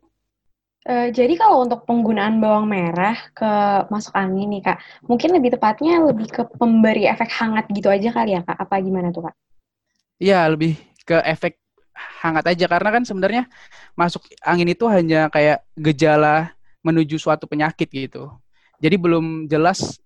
Uh, 0.80 1.12
jadi 1.12 1.36
kalau 1.36 1.68
untuk 1.68 1.84
penggunaan 1.84 2.40
bawang 2.40 2.64
merah 2.64 3.12
ke 3.36 3.52
masuk 3.92 4.16
angin 4.16 4.48
nih 4.48 4.64
kak, 4.64 4.80
mungkin 5.04 5.36
lebih 5.36 5.52
tepatnya 5.52 6.00
lebih 6.00 6.32
ke 6.32 6.42
pemberi 6.56 7.04
efek 7.04 7.28
hangat 7.36 7.68
gitu 7.68 7.92
aja 7.92 8.08
kali 8.08 8.32
ya 8.32 8.40
kak? 8.40 8.56
Apa 8.56 8.80
gimana 8.80 9.12
tuh 9.12 9.28
kak? 9.28 9.36
Iya 10.16 10.48
lebih 10.48 10.80
ke 11.04 11.20
efek 11.20 11.60
hangat 12.24 12.48
aja 12.48 12.64
karena 12.64 12.88
kan 12.96 13.02
sebenarnya 13.04 13.44
masuk 13.92 14.24
angin 14.40 14.72
itu 14.72 14.88
hanya 14.88 15.28
kayak 15.28 15.60
gejala 15.76 16.56
menuju 16.80 17.20
suatu 17.20 17.44
penyakit 17.44 17.88
gitu. 17.92 18.32
Jadi 18.80 18.96
belum 18.96 19.52
jelas 19.52 20.00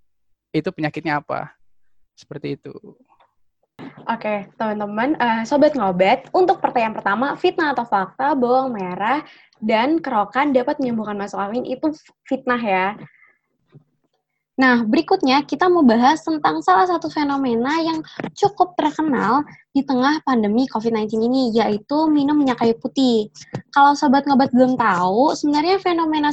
itu 0.50 0.66
penyakitnya 0.74 1.22
apa. 1.22 1.54
Seperti 2.18 2.58
itu. 2.58 2.74
Oke, 4.04 4.52
teman-teman, 4.60 5.16
uh, 5.16 5.42
sobat 5.48 5.72
ngobet, 5.72 6.28
untuk 6.36 6.60
pertanyaan 6.60 6.92
pertama, 6.92 7.26
fitnah 7.40 7.72
atau 7.72 7.88
fakta 7.88 8.36
bawang 8.36 8.76
merah 8.76 9.24
dan 9.64 9.96
kerokan 9.96 10.52
dapat 10.52 10.76
menyembuhkan 10.76 11.16
masuk 11.16 11.40
angin 11.40 11.64
itu 11.64 11.88
fitnah 12.28 12.60
ya. 12.60 12.86
Nah, 14.54 14.86
berikutnya 14.86 15.42
kita 15.42 15.66
mau 15.66 15.82
bahas 15.82 16.22
tentang 16.22 16.62
salah 16.62 16.86
satu 16.86 17.10
fenomena 17.10 17.80
yang 17.82 18.04
cukup 18.38 18.78
terkenal 18.78 19.42
di 19.74 19.82
tengah 19.82 20.22
pandemi 20.22 20.70
COVID-19 20.70 21.18
ini, 21.26 21.50
yaitu 21.50 22.06
minum 22.06 22.38
minyak 22.38 22.62
kayu 22.62 22.78
putih. 22.78 23.26
Kalau 23.74 23.98
sobat 23.98 24.22
ngobat 24.22 24.54
belum 24.54 24.78
tahu, 24.78 25.34
sebenarnya 25.34 25.82
fenomena 25.82 26.30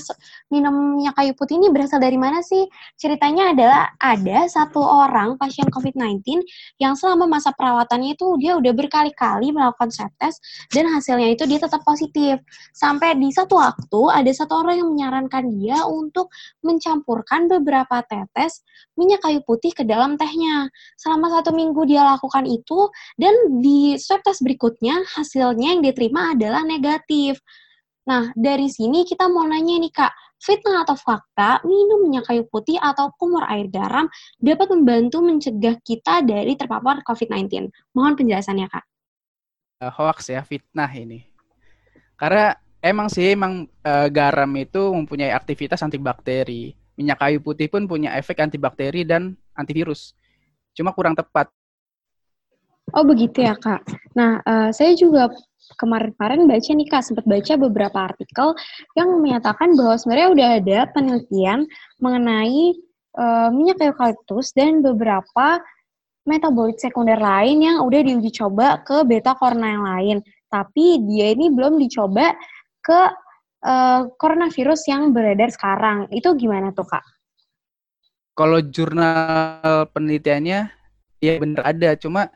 minum 0.53 1.01
minyak 1.01 1.17
kayu 1.17 1.33
putih 1.33 1.57
ini 1.57 1.73
berasal 1.73 1.97
dari 1.97 2.21
mana 2.21 2.45
sih? 2.45 2.69
Ceritanya 3.01 3.49
adalah 3.49 3.97
ada 3.97 4.45
satu 4.45 4.77
orang 4.77 5.41
pasien 5.41 5.65
COVID-19 5.73 6.45
yang 6.77 6.93
selama 6.93 7.25
masa 7.25 7.49
perawatannya 7.57 8.13
itu 8.13 8.37
dia 8.37 8.61
udah 8.61 8.77
berkali-kali 8.77 9.49
melakukan 9.49 9.89
swab 9.89 10.13
test 10.21 10.37
dan 10.69 10.85
hasilnya 10.93 11.33
itu 11.33 11.49
dia 11.49 11.57
tetap 11.57 11.81
positif. 11.81 12.37
Sampai 12.77 13.17
di 13.17 13.33
satu 13.33 13.57
waktu 13.57 14.01
ada 14.13 14.29
satu 14.29 14.61
orang 14.61 14.85
yang 14.85 14.89
menyarankan 14.93 15.49
dia 15.57 15.81
untuk 15.89 16.29
mencampurkan 16.61 17.49
beberapa 17.49 18.05
tetes 18.05 18.61
minyak 18.93 19.25
kayu 19.25 19.41
putih 19.41 19.73
ke 19.73 19.81
dalam 19.81 20.13
tehnya. 20.13 20.69
Selama 20.93 21.33
satu 21.33 21.57
minggu 21.57 21.89
dia 21.89 22.05
lakukan 22.05 22.45
itu 22.45 22.85
dan 23.17 23.30
dan 23.31 23.63
di 23.63 23.95
swab 23.95 24.19
test 24.27 24.43
berikutnya 24.43 25.07
hasilnya 25.15 25.79
yang 25.79 25.81
diterima 25.81 26.35
adalah 26.35 26.67
negatif. 26.67 27.39
Nah, 28.03 28.35
dari 28.35 28.67
sini 28.67 29.07
kita 29.07 29.31
mau 29.31 29.47
nanya 29.47 29.79
nih 29.79 29.93
Kak, 29.93 30.11
fitnah 30.35 30.83
atau 30.83 30.99
fakta 30.99 31.63
minum 31.63 32.03
minyak 32.03 32.27
kayu 32.27 32.43
putih 32.51 32.75
atau 32.75 33.13
kumur 33.15 33.47
air 33.47 33.71
garam 33.71 34.11
dapat 34.35 34.67
membantu 34.67 35.23
mencegah 35.23 35.79
kita 35.79 36.27
dari 36.27 36.59
terpapar 36.59 36.99
COVID-19? 37.07 37.71
Mohon 37.95 38.13
penjelasannya 38.19 38.67
Kak. 38.67 38.85
Uh, 39.79 39.91
hoax 39.95 40.27
ya, 40.27 40.43
fitnah 40.43 40.91
ini. 40.91 41.23
Karena 42.19 42.51
emang 42.83 43.07
sih 43.07 43.31
emang 43.31 43.63
uh, 43.87 44.11
garam 44.11 44.51
itu 44.59 44.91
mempunyai 44.91 45.31
aktivitas 45.31 45.79
antibakteri. 45.79 46.75
Minyak 46.99 47.23
kayu 47.23 47.39
putih 47.39 47.71
pun 47.71 47.87
punya 47.87 48.11
efek 48.19 48.43
antibakteri 48.43 49.07
dan 49.07 49.39
antivirus. 49.55 50.19
Cuma 50.75 50.91
kurang 50.91 51.15
tepat 51.15 51.47
Oh 52.91 53.07
begitu 53.07 53.43
ya 53.43 53.55
kak. 53.55 53.83
Nah 54.17 54.43
uh, 54.43 54.69
saya 54.75 54.95
juga 54.95 55.31
kemarin-kemarin 55.79 56.47
baca 56.49 56.69
nih 56.75 56.87
kak 56.87 57.03
sempat 57.05 57.25
baca 57.27 57.53
beberapa 57.55 57.97
artikel 58.11 58.53
yang 58.99 59.23
menyatakan 59.23 59.73
bahwa 59.79 59.95
sebenarnya 59.95 60.29
udah 60.31 60.49
ada 60.59 60.79
penelitian 60.91 61.59
mengenai 62.03 62.75
uh, 63.15 63.49
minyak 63.55 63.79
eukaliptus 63.79 64.51
dan 64.51 64.83
beberapa 64.83 65.63
metabolit 66.27 66.77
sekunder 66.77 67.17
lain 67.17 67.63
yang 67.65 67.77
udah 67.81 68.01
diuji 68.05 68.29
coba 68.35 68.83
ke 68.85 69.01
beta 69.07 69.33
korna 69.39 69.67
yang 69.73 69.85
lain. 69.85 70.17
Tapi 70.51 70.99
dia 71.07 71.31
ini 71.31 71.47
belum 71.47 71.79
dicoba 71.79 72.35
ke 72.83 72.99
uh, 73.63 74.11
coronavirus 74.19 74.81
yang 74.91 75.15
beredar 75.15 75.49
sekarang. 75.49 76.11
Itu 76.11 76.35
gimana 76.35 76.75
tuh 76.75 76.85
kak? 76.85 77.05
Kalau 78.35 78.59
jurnal 78.63 79.87
penelitiannya 79.91 80.59
ya 81.21 81.33
bener 81.39 81.61
ada, 81.63 81.95
cuma 81.95 82.31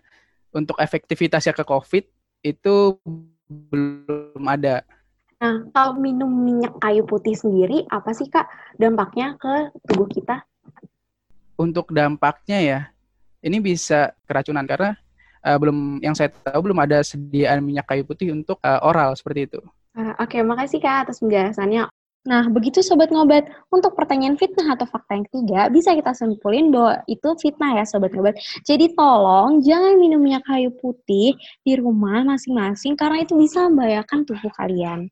untuk 0.56 0.80
efektivitasnya 0.80 1.52
ke 1.52 1.68
COVID 1.68 2.04
itu 2.48 2.76
belum 3.52 4.44
ada. 4.48 4.88
Nah, 5.44 5.68
kalau 5.76 6.00
minum 6.00 6.32
minyak 6.32 6.74
kayu 6.80 7.04
putih 7.04 7.36
sendiri, 7.36 7.84
apa 7.92 8.16
sih 8.16 8.32
Kak 8.32 8.48
dampaknya 8.80 9.36
ke 9.36 9.76
tubuh 9.92 10.08
kita? 10.08 10.48
Untuk 11.60 11.92
dampaknya 11.92 12.58
ya, 12.64 12.80
ini 13.44 13.60
bisa 13.60 14.16
keracunan 14.24 14.64
karena 14.64 14.96
uh, 15.44 15.58
belum 15.60 16.00
yang 16.00 16.16
saya 16.16 16.32
tahu 16.32 16.72
belum 16.72 16.80
ada 16.82 17.04
sediaan 17.04 17.60
minyak 17.62 17.86
kayu 17.86 18.08
putih 18.08 18.32
untuk 18.32 18.58
uh, 18.64 18.80
oral 18.88 19.14
seperti 19.14 19.52
itu. 19.52 19.60
Uh, 19.96 20.16
Oke, 20.24 20.40
okay, 20.40 20.42
makasih 20.42 20.80
Kak 20.80 21.08
atas 21.08 21.20
penjelasannya. 21.20 21.92
Nah, 22.26 22.50
begitu 22.50 22.82
Sobat 22.82 23.14
Ngobat, 23.14 23.46
untuk 23.70 23.94
pertanyaan 23.94 24.34
fitnah 24.34 24.74
atau 24.74 24.90
fakta 24.90 25.14
yang 25.14 25.30
ketiga, 25.30 25.70
bisa 25.70 25.94
kita 25.94 26.10
simpulin 26.18 26.74
bahwa 26.74 27.06
itu 27.06 27.30
fitnah 27.38 27.78
ya 27.78 27.86
Sobat 27.86 28.18
Ngobat. 28.18 28.42
Jadi 28.66 28.98
tolong 28.98 29.62
jangan 29.62 29.94
minum 30.02 30.18
minyak 30.18 30.42
kayu 30.42 30.74
putih 30.74 31.38
di 31.62 31.74
rumah 31.78 32.26
masing-masing 32.26 32.98
karena 32.98 33.22
itu 33.22 33.38
bisa 33.38 33.70
membahayakan 33.70 34.26
tubuh 34.26 34.50
kalian. 34.58 35.06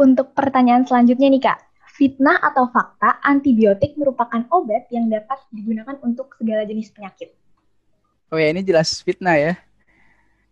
Untuk 0.00 0.32
pertanyaan 0.32 0.88
selanjutnya 0.88 1.28
nih 1.28 1.42
Kak, 1.44 1.60
fitnah 1.92 2.40
atau 2.40 2.72
fakta 2.72 3.20
antibiotik 3.20 3.92
merupakan 4.00 4.48
obat 4.48 4.88
yang 4.88 5.12
dapat 5.12 5.44
digunakan 5.52 6.00
untuk 6.00 6.32
segala 6.40 6.64
jenis 6.64 6.88
penyakit? 6.88 7.36
Oh 8.32 8.40
ya, 8.40 8.48
ini 8.48 8.64
jelas 8.64 8.96
fitnah 9.04 9.36
ya. 9.36 9.60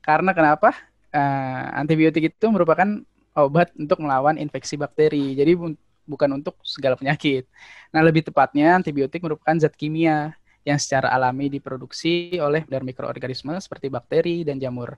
Karena 0.04 0.36
kenapa? 0.36 0.76
Uh, 1.08 1.80
antibiotik 1.80 2.28
itu 2.28 2.46
merupakan 2.52 3.00
obat 3.36 3.72
untuk 3.76 4.00
melawan 4.04 4.36
infeksi 4.36 4.76
bakteri. 4.76 5.32
Jadi 5.36 5.56
bukan 6.04 6.30
untuk 6.40 6.58
segala 6.66 6.98
penyakit. 6.98 7.48
Nah, 7.94 8.02
lebih 8.04 8.26
tepatnya 8.26 8.76
antibiotik 8.76 9.22
merupakan 9.22 9.54
zat 9.56 9.74
kimia 9.78 10.34
yang 10.62 10.78
secara 10.78 11.10
alami 11.10 11.50
diproduksi 11.50 12.38
oleh 12.38 12.62
dari 12.66 12.84
mikroorganisme 12.86 13.54
seperti 13.58 13.90
bakteri 13.90 14.46
dan 14.46 14.62
jamur. 14.62 14.94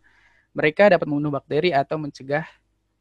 Mereka 0.55 0.93
dapat 0.93 1.07
membunuh 1.09 1.35
bakteri 1.35 1.73
atau 1.73 1.97
mencegah 1.97 2.45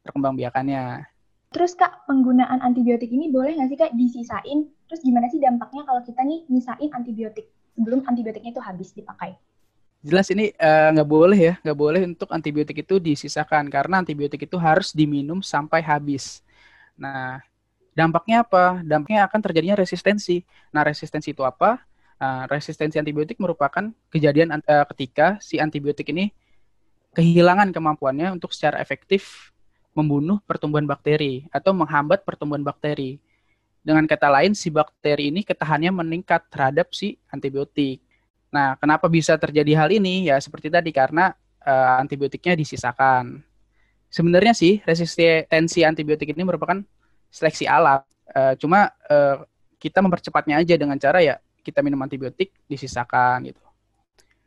perkembangbiakannya. 0.02 1.06
Terus 1.54 1.78
Kak, 1.78 2.08
penggunaan 2.10 2.58
antibiotik 2.66 3.14
ini 3.14 3.30
boleh 3.30 3.54
nggak 3.54 3.68
sih 3.70 3.78
Kak 3.78 3.92
disisain? 3.94 4.58
Terus 4.90 5.00
gimana 5.06 5.30
sih 5.30 5.38
dampaknya 5.38 5.86
kalau 5.86 6.02
kita 6.02 6.26
nih 6.26 6.42
nyisain 6.50 6.90
antibiotik 6.90 7.46
sebelum 7.78 8.02
antibiotiknya 8.10 8.50
itu 8.50 8.62
habis 8.64 8.90
dipakai? 8.90 9.38
Jelas 10.04 10.28
ini 10.28 10.52
eh, 10.52 10.88
nggak 10.92 11.08
uh, 11.08 11.12
boleh 11.16 11.38
ya, 11.40 11.54
nggak 11.64 11.78
boleh 11.80 12.00
untuk 12.04 12.28
antibiotik 12.28 12.84
itu 12.84 13.00
disisakan 13.00 13.72
karena 13.72 14.04
antibiotik 14.04 14.44
itu 14.44 14.60
harus 14.60 14.92
diminum 14.92 15.40
sampai 15.40 15.80
habis. 15.80 16.44
Nah, 16.92 17.40
dampaknya 17.96 18.44
apa? 18.44 18.84
Dampaknya 18.84 19.24
akan 19.24 19.40
terjadinya 19.40 19.80
resistensi. 19.80 20.44
Nah, 20.76 20.84
resistensi 20.84 21.32
itu 21.32 21.40
apa? 21.40 21.80
Uh, 22.20 22.44
resistensi 22.52 23.00
antibiotik 23.00 23.40
merupakan 23.40 23.90
kejadian 24.12 24.60
uh, 24.60 24.84
ketika 24.92 25.40
si 25.40 25.56
antibiotik 25.56 26.12
ini 26.12 26.30
kehilangan 27.16 27.72
kemampuannya 27.72 28.28
untuk 28.36 28.52
secara 28.52 28.78
efektif 28.84 29.50
membunuh 29.96 30.42
pertumbuhan 30.44 30.84
bakteri 30.84 31.48
atau 31.48 31.72
menghambat 31.72 32.28
pertumbuhan 32.28 32.60
bakteri. 32.60 33.22
Dengan 33.80 34.04
kata 34.04 34.28
lain, 34.28 34.52
si 34.52 34.68
bakteri 34.68 35.32
ini 35.32 35.40
ketahanannya 35.46 36.04
meningkat 36.04 36.44
terhadap 36.52 36.92
si 36.92 37.16
antibiotik. 37.32 38.04
Nah, 38.54 38.78
kenapa 38.78 39.10
bisa 39.10 39.34
terjadi 39.34 39.74
hal 39.74 39.90
ini? 39.90 40.30
Ya 40.30 40.38
seperti 40.38 40.70
tadi 40.70 40.94
karena 40.94 41.34
uh, 41.66 41.98
antibiotiknya 41.98 42.54
disisakan. 42.54 43.42
Sebenarnya 44.06 44.54
sih 44.54 44.78
resistensi 44.86 45.82
antibiotik 45.82 46.30
ini 46.30 46.46
merupakan 46.46 46.78
seleksi 47.34 47.66
alam. 47.66 48.06
Uh, 48.30 48.54
cuma 48.54 48.94
uh, 49.10 49.42
kita 49.82 49.98
mempercepatnya 49.98 50.62
aja 50.62 50.78
dengan 50.78 50.94
cara 51.02 51.18
ya 51.18 51.42
kita 51.66 51.82
minum 51.82 51.98
antibiotik 51.98 52.54
disisakan 52.70 53.50
gitu. 53.50 53.58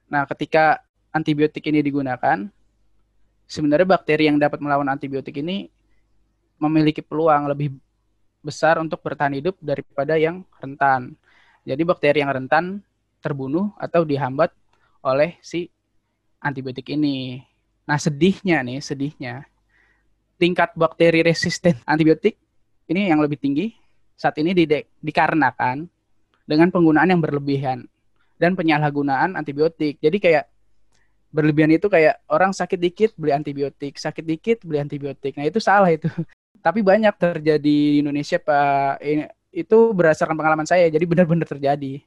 Nah, 0.08 0.24
ketika 0.24 0.80
antibiotik 1.12 1.68
ini 1.68 1.84
digunakan, 1.84 2.48
sebenarnya 3.44 3.88
bakteri 3.92 4.32
yang 4.32 4.40
dapat 4.40 4.64
melawan 4.64 4.88
antibiotik 4.88 5.36
ini 5.44 5.68
memiliki 6.56 7.04
peluang 7.04 7.52
lebih 7.52 7.76
besar 8.40 8.80
untuk 8.80 9.04
bertahan 9.04 9.36
hidup 9.36 9.60
daripada 9.60 10.16
yang 10.16 10.48
rentan. 10.64 11.20
Jadi 11.68 11.84
bakteri 11.84 12.24
yang 12.24 12.32
rentan 12.32 12.80
terbunuh 13.28 13.76
atau 13.76 14.08
dihambat 14.08 14.56
oleh 15.04 15.36
si 15.44 15.68
antibiotik 16.40 16.88
ini. 16.96 17.44
Nah, 17.84 18.00
sedihnya 18.00 18.64
nih, 18.64 18.80
sedihnya 18.80 19.44
tingkat 20.40 20.72
bakteri 20.78 21.26
resisten 21.26 21.76
antibiotik 21.84 22.38
ini 22.88 23.10
yang 23.12 23.20
lebih 23.20 23.42
tinggi 23.42 23.74
saat 24.16 24.38
ini 24.40 24.56
dikarenakan 25.04 25.90
dengan 26.48 26.72
penggunaan 26.72 27.12
yang 27.12 27.20
berlebihan 27.20 27.84
dan 28.40 28.56
penyalahgunaan 28.56 29.36
antibiotik. 29.36 30.00
Jadi 30.00 30.18
kayak 30.22 30.46
berlebihan 31.34 31.76
itu 31.76 31.92
kayak 31.92 32.24
orang 32.32 32.56
sakit 32.56 32.80
dikit 32.80 33.12
beli 33.20 33.36
antibiotik, 33.36 34.00
sakit 34.00 34.24
dikit 34.24 34.58
beli 34.64 34.80
antibiotik. 34.80 35.36
Nah, 35.36 35.46
itu 35.46 35.60
salah 35.60 35.92
itu. 35.92 36.08
Tapi 36.66 36.82
banyak 36.82 37.14
terjadi 37.20 37.60
di 37.62 38.02
Indonesia 38.02 38.40
Pak 38.40 39.04
ini 39.04 39.28
itu 39.52 39.78
berdasarkan 39.92 40.38
pengalaman 40.38 40.68
saya. 40.70 40.88
Jadi 40.88 41.04
benar-benar 41.04 41.50
terjadi. 41.50 42.02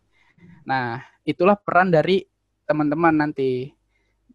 Nah, 0.64 1.02
itulah 1.24 1.56
peran 1.56 1.92
dari 1.92 2.24
teman-teman 2.64 3.14
nanti 3.14 3.74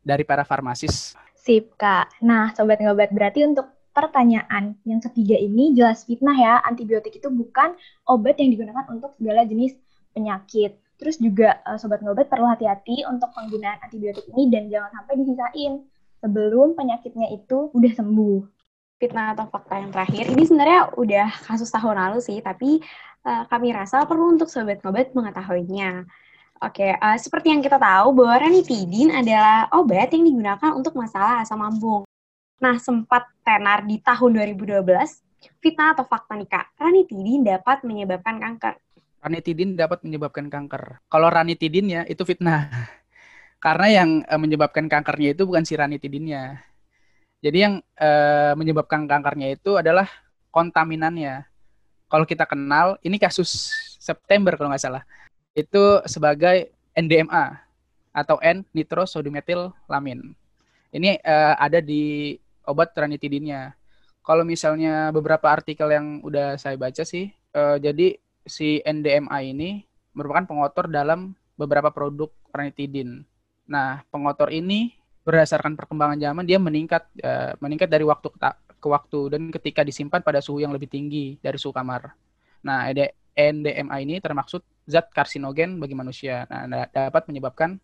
dari 0.06 0.22
para 0.22 0.46
farmasis. 0.46 1.18
Sip, 1.34 1.78
Kak. 1.78 2.22
Nah, 2.26 2.54
sobat 2.58 2.82
ngobat 2.82 3.14
berarti 3.14 3.46
untuk 3.46 3.70
pertanyaan 3.96 4.76
yang 4.84 5.00
ketiga 5.00 5.40
ini 5.40 5.72
jelas 5.72 6.04
fitnah 6.04 6.36
ya. 6.36 6.60
Antibiotik 6.66 7.18
itu 7.18 7.30
bukan 7.32 7.74
obat 8.10 8.36
yang 8.42 8.52
digunakan 8.52 8.86
untuk 8.92 9.16
segala 9.16 9.48
jenis 9.48 9.78
penyakit. 10.12 10.78
Terus 10.96 11.20
juga 11.20 11.60
uh, 11.64 11.80
sobat 11.80 12.04
ngobat 12.04 12.28
perlu 12.28 12.48
hati-hati 12.48 13.04
untuk 13.08 13.32
penggunaan 13.36 13.80
antibiotik 13.84 14.26
ini 14.32 14.48
dan 14.52 14.72
jangan 14.72 14.92
sampai 15.00 15.14
disisain 15.20 15.74
sebelum 16.24 16.74
penyakitnya 16.74 17.32
itu 17.36 17.72
udah 17.72 17.94
sembuh. 17.94 18.40
Fitnah 18.96 19.36
atau 19.36 19.52
fakta 19.52 19.84
yang 19.84 19.92
terakhir, 19.92 20.24
ini 20.32 20.48
sebenarnya 20.48 20.96
udah 20.96 21.28
kasus 21.52 21.68
tahun 21.68 22.00
lalu 22.00 22.24
sih, 22.24 22.40
tapi 22.40 22.80
uh, 23.28 23.44
kami 23.52 23.76
rasa 23.76 24.08
perlu 24.08 24.40
untuk 24.40 24.48
sobat 24.48 24.80
ngobat 24.80 25.12
mengetahuinya. 25.12 26.08
Oke, 26.64 26.96
uh, 26.96 27.18
seperti 27.20 27.52
yang 27.52 27.60
kita 27.60 27.76
tahu 27.76 28.16
bahwa 28.16 28.48
ranitidin 28.48 29.12
adalah 29.12 29.68
obat 29.76 30.16
yang 30.16 30.24
digunakan 30.24 30.72
untuk 30.72 30.96
masalah 30.96 31.44
asam 31.44 31.60
lambung. 31.60 32.08
Nah, 32.64 32.80
sempat 32.80 33.28
tenar 33.44 33.84
di 33.84 34.00
tahun 34.00 34.32
2012, 34.56 34.86
fitnah 35.60 35.92
atau 35.92 36.08
fakta 36.08 36.40
nih 36.40 36.48
Kak, 36.48 36.80
ranitidin 36.80 37.44
dapat 37.44 37.84
menyebabkan 37.84 38.40
kanker 38.40 38.80
ranitidin 39.26 39.74
dapat 39.74 40.06
menyebabkan 40.06 40.54
kanker. 40.54 41.02
Kalau 41.10 41.28
ranitidinnya 41.34 42.06
itu 42.06 42.22
fitnah. 42.22 42.70
Karena 43.66 43.88
yang 43.90 44.10
uh, 44.30 44.38
menyebabkan 44.38 44.86
kankernya 44.86 45.34
itu 45.34 45.50
bukan 45.50 45.66
si 45.66 45.74
ranitidinnya. 45.74 46.62
Jadi 47.42 47.58
yang 47.58 47.82
uh, 47.98 48.54
menyebabkan 48.54 49.10
kankernya 49.10 49.58
itu 49.58 49.82
adalah 49.82 50.06
kontaminannya. 50.54 51.50
Kalau 52.06 52.30
kita 52.30 52.46
kenal, 52.46 53.02
ini 53.02 53.18
kasus 53.18 53.74
September 53.98 54.54
kalau 54.54 54.70
nggak 54.70 54.86
salah. 54.86 55.04
Itu 55.56 56.04
sebagai 56.04 56.76
NDMA 56.92 57.64
atau 58.12 58.40
N 58.44 58.68
nitrosodimetylamin. 58.76 60.36
Ini 60.92 61.20
uh, 61.24 61.56
ada 61.60 61.80
di 61.80 62.36
obat 62.68 62.92
ranitidinnya. 62.96 63.76
Kalau 64.26 64.44
misalnya 64.44 65.16
beberapa 65.16 65.48
artikel 65.52 65.92
yang 65.92 66.20
udah 66.24 66.60
saya 66.60 66.76
baca 66.76 67.04
sih, 67.08 67.32
uh, 67.56 67.80
jadi 67.80 68.20
si 68.44 68.84
NDMA 68.84 69.38
ini 69.48 69.84
merupakan 70.16 70.48
pengotor 70.48 70.92
dalam 70.92 71.36
beberapa 71.56 71.92
produk 71.92 72.32
ranitidin. 72.52 73.24
Nah, 73.68 74.04
pengotor 74.12 74.52
ini 74.52 74.96
berdasarkan 75.26 75.74
perkembangan 75.74 76.22
zaman 76.22 76.46
dia 76.46 76.62
meningkat 76.62 77.04
uh, 77.24 77.58
meningkat 77.58 77.90
dari 77.90 78.06
waktu 78.06 78.30
ke, 78.30 78.40
ke 78.78 78.88
waktu 78.88 79.20
dan 79.34 79.42
ketika 79.50 79.82
disimpan 79.82 80.22
pada 80.22 80.40
suhu 80.40 80.62
yang 80.62 80.72
lebih 80.76 80.88
tinggi 80.88 81.40
dari 81.42 81.58
suhu 81.58 81.74
kamar. 81.74 82.14
Nah, 82.62 82.92
NDMA 83.36 83.96
ini 84.02 84.22
termaksud 84.24 84.64
zat 84.86 85.10
karsinogen 85.12 85.82
bagi 85.82 85.98
manusia. 85.98 86.46
Nah, 86.50 86.86
dapat 86.90 87.26
menyebabkan 87.30 87.78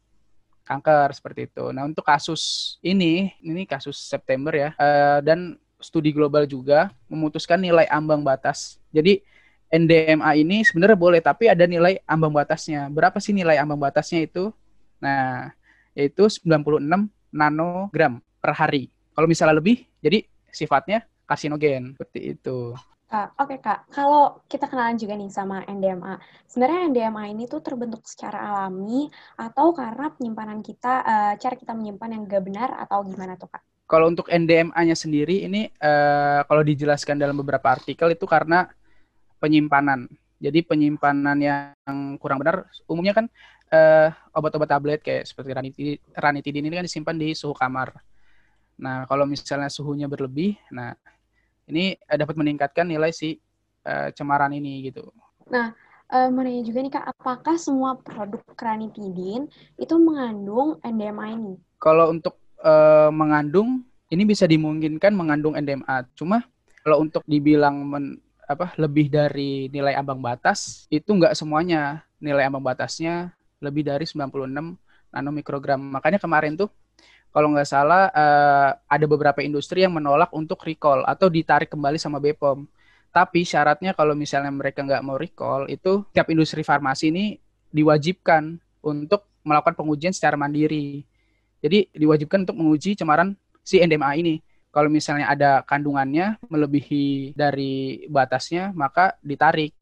kanker 0.66 1.12
seperti 1.18 1.50
itu. 1.50 1.74
Nah, 1.74 1.90
untuk 1.90 2.06
kasus 2.06 2.76
ini, 2.86 3.34
ini 3.42 3.66
kasus 3.66 3.98
September 3.98 4.54
ya, 4.54 4.70
uh, 4.78 5.20
dan 5.26 5.58
studi 5.82 6.14
global 6.14 6.46
juga 6.46 6.94
memutuskan 7.10 7.58
nilai 7.58 7.90
ambang 7.90 8.22
batas. 8.22 8.78
Jadi 8.94 9.26
NDMA 9.72 10.32
ini 10.38 10.62
sebenarnya 10.62 11.00
boleh 11.00 11.20
tapi 11.24 11.50
ada 11.50 11.66
nilai 11.66 11.98
ambang 12.06 12.32
batasnya. 12.32 12.88
Berapa 12.94 13.18
sih 13.18 13.34
nilai 13.34 13.58
ambang 13.58 13.82
batasnya 13.82 14.24
itu? 14.24 14.54
Nah, 15.02 15.50
yaitu 15.98 16.30
96 16.30 17.10
nanogram 17.34 18.22
per 18.40 18.54
hari. 18.54 18.94
Kalau 19.12 19.28
misalnya 19.28 19.58
lebih, 19.58 19.84
jadi 20.00 20.24
sifatnya 20.52 21.04
karsinogen 21.26 21.96
seperti 21.96 22.38
itu. 22.38 22.76
Uh, 23.12 23.28
Oke 23.44 23.60
okay, 23.60 23.60
kak, 23.60 23.92
kalau 23.92 24.40
kita 24.48 24.72
kenalan 24.72 24.96
juga 24.96 25.20
nih 25.20 25.28
sama 25.28 25.68
NDMA, 25.68 26.16
sebenarnya 26.48 26.88
NDMA 26.88 27.36
ini 27.36 27.44
tuh 27.44 27.60
terbentuk 27.60 28.08
secara 28.08 28.40
alami 28.40 29.12
atau 29.36 29.76
karena 29.76 30.16
penyimpanan 30.16 30.64
kita, 30.64 31.04
uh, 31.04 31.34
cara 31.36 31.60
kita 31.60 31.76
menyimpan 31.76 32.08
yang 32.16 32.24
gak 32.24 32.44
benar 32.48 32.72
atau 32.80 33.04
gimana 33.04 33.36
tuh 33.36 33.52
kak? 33.52 33.68
Kalau 33.84 34.08
untuk 34.08 34.32
NDMA-nya 34.32 34.96
sendiri 34.96 35.44
ini 35.44 35.68
uh, 35.84 36.48
kalau 36.48 36.64
dijelaskan 36.64 37.20
dalam 37.20 37.36
beberapa 37.36 37.68
artikel 37.76 38.16
itu 38.16 38.24
karena 38.24 38.72
penyimpanan. 39.44 40.08
Jadi 40.40 40.64
penyimpanan 40.64 41.36
yang 41.44 42.16
kurang 42.16 42.40
benar 42.40 42.64
umumnya 42.88 43.12
kan 43.12 43.28
uh, 43.76 44.08
obat-obat 44.32 44.72
tablet 44.72 45.04
kayak 45.04 45.28
seperti 45.28 45.52
ranitidin, 45.52 46.00
ranitidin 46.16 46.64
ini 46.64 46.76
kan 46.80 46.88
disimpan 46.88 47.20
di 47.20 47.36
suhu 47.36 47.52
kamar. 47.52 47.92
Nah, 48.80 49.04
kalau 49.04 49.28
misalnya 49.28 49.68
suhunya 49.68 50.08
berlebih, 50.08 50.56
nah 50.72 50.96
ini 51.72 51.96
uh, 52.12 52.18
dapat 52.20 52.36
meningkatkan 52.36 52.86
nilai 52.86 53.16
si 53.16 53.40
uh, 53.88 54.12
cemaran 54.12 54.52
ini 54.52 54.92
gitu. 54.92 55.08
Nah, 55.48 55.72
uh, 56.12 56.28
mau 56.30 56.44
nanya 56.44 56.62
juga 56.68 56.84
nih 56.84 56.94
Kak, 56.94 57.06
apakah 57.18 57.56
semua 57.56 57.96
produk 57.98 58.44
ranitidin 58.60 59.48
itu 59.80 59.96
mengandung 59.96 60.78
NDMA 60.84 61.40
ini? 61.40 61.56
Kalau 61.80 62.12
untuk 62.12 62.38
uh, 62.62 63.10
mengandung, 63.10 63.88
ini 64.12 64.28
bisa 64.28 64.44
dimungkinkan 64.46 65.16
mengandung 65.16 65.56
NDMA. 65.56 66.06
Cuma 66.14 66.44
kalau 66.84 67.02
untuk 67.02 67.24
dibilang 67.24 67.88
men, 67.88 68.20
apa 68.44 68.76
lebih 68.76 69.08
dari 69.08 69.72
nilai 69.72 69.96
ambang 69.96 70.20
batas 70.20 70.84
itu 70.92 71.08
nggak 71.08 71.32
semuanya 71.40 72.04
nilai 72.20 72.44
ambang 72.44 72.62
batasnya 72.62 73.32
lebih 73.64 73.88
dari 73.88 74.04
96 74.04 74.76
nanomikrogram. 75.16 75.80
Makanya 75.80 76.20
kemarin 76.20 76.60
tuh 76.60 76.68
kalau 77.32 77.48
nggak 77.56 77.68
salah 77.68 78.12
uh, 78.12 78.76
ada 78.92 79.06
beberapa 79.08 79.40
industri 79.40 79.88
yang 79.88 79.96
menolak 79.96 80.30
untuk 80.36 80.60
recall 80.68 81.08
atau 81.08 81.32
ditarik 81.32 81.72
kembali 81.72 81.96
sama 81.96 82.20
BPOM. 82.20 82.68
Tapi 83.12 83.44
syaratnya 83.44 83.96
kalau 83.96 84.16
misalnya 84.16 84.52
mereka 84.52 84.84
nggak 84.84 85.04
mau 85.04 85.16
recall 85.16 85.68
itu 85.72 86.04
tiap 86.12 86.28
industri 86.32 86.64
farmasi 86.64 87.12
ini 87.12 87.26
diwajibkan 87.72 88.60
untuk 88.84 89.28
melakukan 89.48 89.76
pengujian 89.80 90.12
secara 90.12 90.36
mandiri. 90.36 91.08
Jadi 91.64 91.88
diwajibkan 91.96 92.44
untuk 92.44 92.58
menguji 92.60 93.00
cemaran 93.00 93.36
si 93.64 93.80
NDMA 93.80 94.12
ini. 94.20 94.36
Kalau 94.72 94.88
misalnya 94.88 95.28
ada 95.28 95.52
kandungannya 95.68 96.40
melebihi 96.48 97.36
dari 97.36 98.08
batasnya, 98.08 98.72
maka 98.72 99.20
ditarik. 99.20 99.76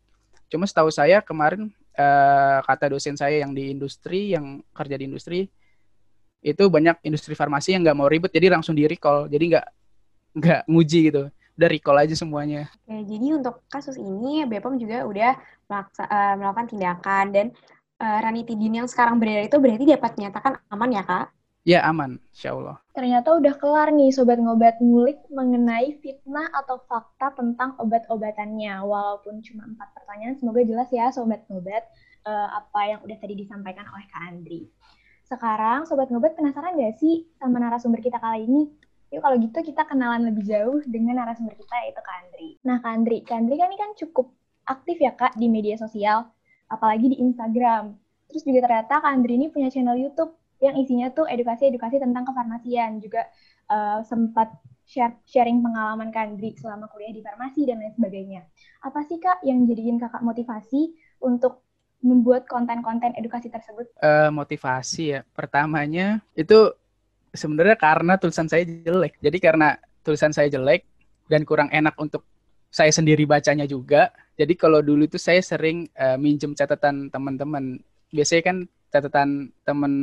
Cuma 0.49 0.65
setahu 0.65 0.89
saya 0.89 1.21
kemarin 1.21 1.69
uh, 1.93 2.57
kata 2.65 2.89
dosen 2.89 3.13
saya 3.13 3.45
yang 3.45 3.53
di 3.53 3.69
industri, 3.69 4.33
yang 4.33 4.65
kerja 4.73 4.97
di 4.97 5.05
industri, 5.05 5.45
itu 6.39 6.63
banyak 6.71 7.03
industri 7.03 7.35
farmasi 7.35 7.75
yang 7.75 7.83
nggak 7.83 7.97
mau 7.97 8.07
ribet, 8.07 8.31
jadi 8.31 8.51
langsung 8.51 8.73
di 8.75 8.87
recall, 8.87 9.27
jadi 9.27 9.57
nggak 9.57 9.67
nggak 10.39 10.61
nguji 10.71 10.99
gitu, 11.11 11.23
udah 11.59 11.69
recall 11.69 11.97
aja 11.99 12.15
semuanya. 12.15 12.71
Oke, 12.87 13.03
jadi 13.03 13.27
untuk 13.35 13.65
kasus 13.67 13.99
ini 13.99 14.47
BPOM 14.47 14.79
juga 14.79 15.03
udah 15.03 15.31
melaksa, 15.67 16.03
uh, 16.07 16.33
melakukan 16.39 16.67
tindakan 16.71 17.25
dan 17.35 17.45
uh, 17.99 18.19
ranitidin 18.23 18.83
yang 18.83 18.87
sekarang 18.87 19.19
beredar 19.19 19.45
itu 19.51 19.57
berarti 19.59 19.83
dapat 19.83 20.11
menyatakan 20.15 20.53
aman 20.71 20.89
ya 20.95 21.03
kak? 21.03 21.27
Ya 21.67 21.83
aman, 21.85 22.17
insya 22.31 22.55
Allah. 22.55 22.79
Ternyata 22.95 23.35
udah 23.35 23.53
kelar 23.59 23.91
nih 23.91 24.15
Sobat 24.15 24.39
Ngobat 24.39 24.79
ngulik 24.79 25.19
mengenai 25.27 25.99
fitnah 25.99 26.47
atau 26.55 26.79
fakta 26.87 27.35
tentang 27.35 27.75
obat-obatannya. 27.77 28.79
Walaupun 28.79 29.43
cuma 29.43 29.67
empat 29.67 29.91
pertanyaan, 29.91 30.39
semoga 30.39 30.63
jelas 30.63 30.89
ya 30.89 31.11
Sobat 31.11 31.43
Ngobat 31.51 31.83
uh, 32.25 32.63
apa 32.63 32.79
yang 32.95 32.99
udah 33.03 33.17
tadi 33.19 33.35
disampaikan 33.37 33.85
oleh 33.91 34.05
Kak 34.07 34.23
Andri. 34.31 34.71
Sekarang 35.29 35.85
Sobat 35.85 36.09
Ngobat 36.09 36.33
penasaran 36.33 36.73
gak 36.73 36.97
sih 36.97 37.29
sama 37.37 37.61
narasumber 37.61 38.01
kita 38.01 38.17
kali 38.17 38.49
ini? 38.49 38.65
Yuk 39.13 39.21
kalau 39.21 39.37
gitu 39.37 39.61
kita 39.61 39.85
kenalan 39.85 40.25
lebih 40.25 40.41
jauh 40.41 40.81
dengan 40.89 41.21
narasumber 41.21 41.53
kita 41.53 41.75
yaitu 41.85 42.01
Kak 42.01 42.15
Andri. 42.25 42.49
Nah 42.65 42.81
Kak 42.81 42.91
Andri, 42.97 43.17
Kak 43.21 43.37
Andri 43.37 43.55
kan 43.61 43.69
ini 43.69 43.77
kan 43.77 43.91
cukup 43.93 44.33
aktif 44.65 44.97
ya 44.97 45.13
Kak 45.13 45.37
di 45.37 45.45
media 45.45 45.77
sosial, 45.77 46.25
apalagi 46.65 47.13
di 47.13 47.17
Instagram. 47.21 47.93
Terus 48.29 48.41
juga 48.41 48.65
ternyata 48.65 49.01
Kak 49.01 49.09
Andri 49.09 49.37
ini 49.37 49.53
punya 49.53 49.69
channel 49.69 49.97
YouTube 49.97 50.33
yang 50.65 50.77
isinya 50.81 51.13
tuh 51.13 51.29
edukasi-edukasi 51.29 52.01
tentang 52.01 52.25
kefarmasian 52.25 52.97
juga 52.97 53.29
uh, 53.69 54.01
sempat 54.01 54.49
share 54.89 55.13
sharing 55.29 55.61
pengalaman 55.61 56.09
Kandri 56.09 56.57
selama 56.57 56.89
kuliah 56.89 57.13
di 57.13 57.21
farmasi 57.21 57.69
dan 57.69 57.85
lain 57.85 57.93
sebagainya. 57.93 58.41
Apa 58.81 59.05
sih 59.05 59.21
Kak 59.21 59.45
yang 59.45 59.69
jadiin 59.69 60.01
Kakak 60.01 60.25
motivasi 60.25 60.89
untuk 61.21 61.68
membuat 61.99 62.47
konten-konten 62.47 63.11
edukasi 63.19 63.51
tersebut? 63.51 63.91
Uh, 63.99 64.31
motivasi 64.31 65.19
ya. 65.19 65.21
Pertamanya 65.35 66.23
itu 66.35 66.71
sebenarnya 67.35 67.75
karena 67.75 68.15
tulisan 68.15 68.47
saya 68.47 68.63
jelek. 68.65 69.19
Jadi 69.19 69.37
karena 69.37 69.75
tulisan 70.03 70.31
saya 70.31 70.47
jelek 70.47 70.87
dan 71.27 71.43
kurang 71.43 71.69
enak 71.69 71.93
untuk 71.99 72.23
saya 72.71 72.89
sendiri 72.93 73.25
bacanya 73.27 73.67
juga. 73.67 74.13
Jadi 74.39 74.55
kalau 74.55 74.79
dulu 74.79 75.05
itu 75.05 75.19
saya 75.19 75.43
sering 75.43 75.89
uh, 75.99 76.15
minjem 76.15 76.55
catatan 76.55 77.11
teman-teman. 77.11 77.81
Biasanya 78.09 78.43
kan 78.45 78.57
catatan 78.89 79.29
temen 79.67 79.93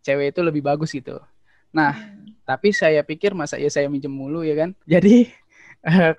cewek 0.00 0.32
itu 0.34 0.40
lebih 0.40 0.64
bagus 0.64 0.96
gitu. 0.96 1.20
Nah, 1.70 1.94
hmm. 1.94 2.42
tapi 2.48 2.74
saya 2.74 3.04
pikir 3.04 3.36
masa 3.36 3.60
ya 3.60 3.70
saya 3.70 3.86
minjem 3.86 4.10
mulu 4.10 4.42
ya 4.42 4.56
kan. 4.56 4.70
Jadi 4.92 5.30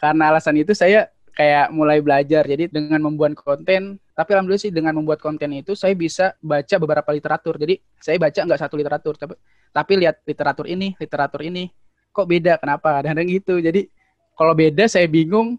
karena 0.01 0.33
alasan 0.33 0.57
itu 0.61 0.77
saya 0.77 1.09
kayak 1.35 1.71
mulai 1.73 1.99
belajar. 2.03 2.43
Jadi 2.45 2.71
dengan 2.71 3.01
membuat 3.01 3.35
konten, 3.39 3.97
tapi 4.21 4.37
alhamdulillah 4.37 4.61
sih 4.61 4.69
dengan 4.69 4.93
membuat 4.93 5.17
konten 5.17 5.49
itu 5.49 5.73
saya 5.73 5.97
bisa 5.97 6.37
baca 6.37 6.77
beberapa 6.77 7.09
literatur. 7.09 7.57
Jadi 7.57 7.81
saya 7.97 8.21
baca 8.21 8.37
nggak 8.37 8.61
satu 8.61 8.77
literatur, 8.77 9.17
tapi 9.17 9.33
tapi 9.73 9.91
lihat 9.97 10.21
literatur 10.29 10.69
ini, 10.69 10.93
literatur 11.01 11.41
ini, 11.41 11.73
kok 12.13 12.29
beda? 12.29 12.61
Kenapa? 12.61 13.01
Dan 13.09 13.17
gitu. 13.25 13.57
Jadi 13.57 13.89
kalau 14.37 14.53
beda 14.53 14.85
saya 14.85 15.09
bingung 15.09 15.57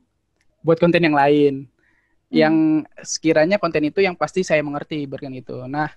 buat 0.63 0.79
konten 0.79 1.03
yang 1.03 1.19
lain. 1.19 1.67
Hmm. 1.67 2.31
Yang 2.31 2.55
sekiranya 3.03 3.59
konten 3.59 3.83
itu 3.83 3.99
yang 3.99 4.15
pasti 4.15 4.47
saya 4.47 4.63
mengerti 4.63 5.03
berkan 5.11 5.35
itu. 5.35 5.59
Nah, 5.67 5.91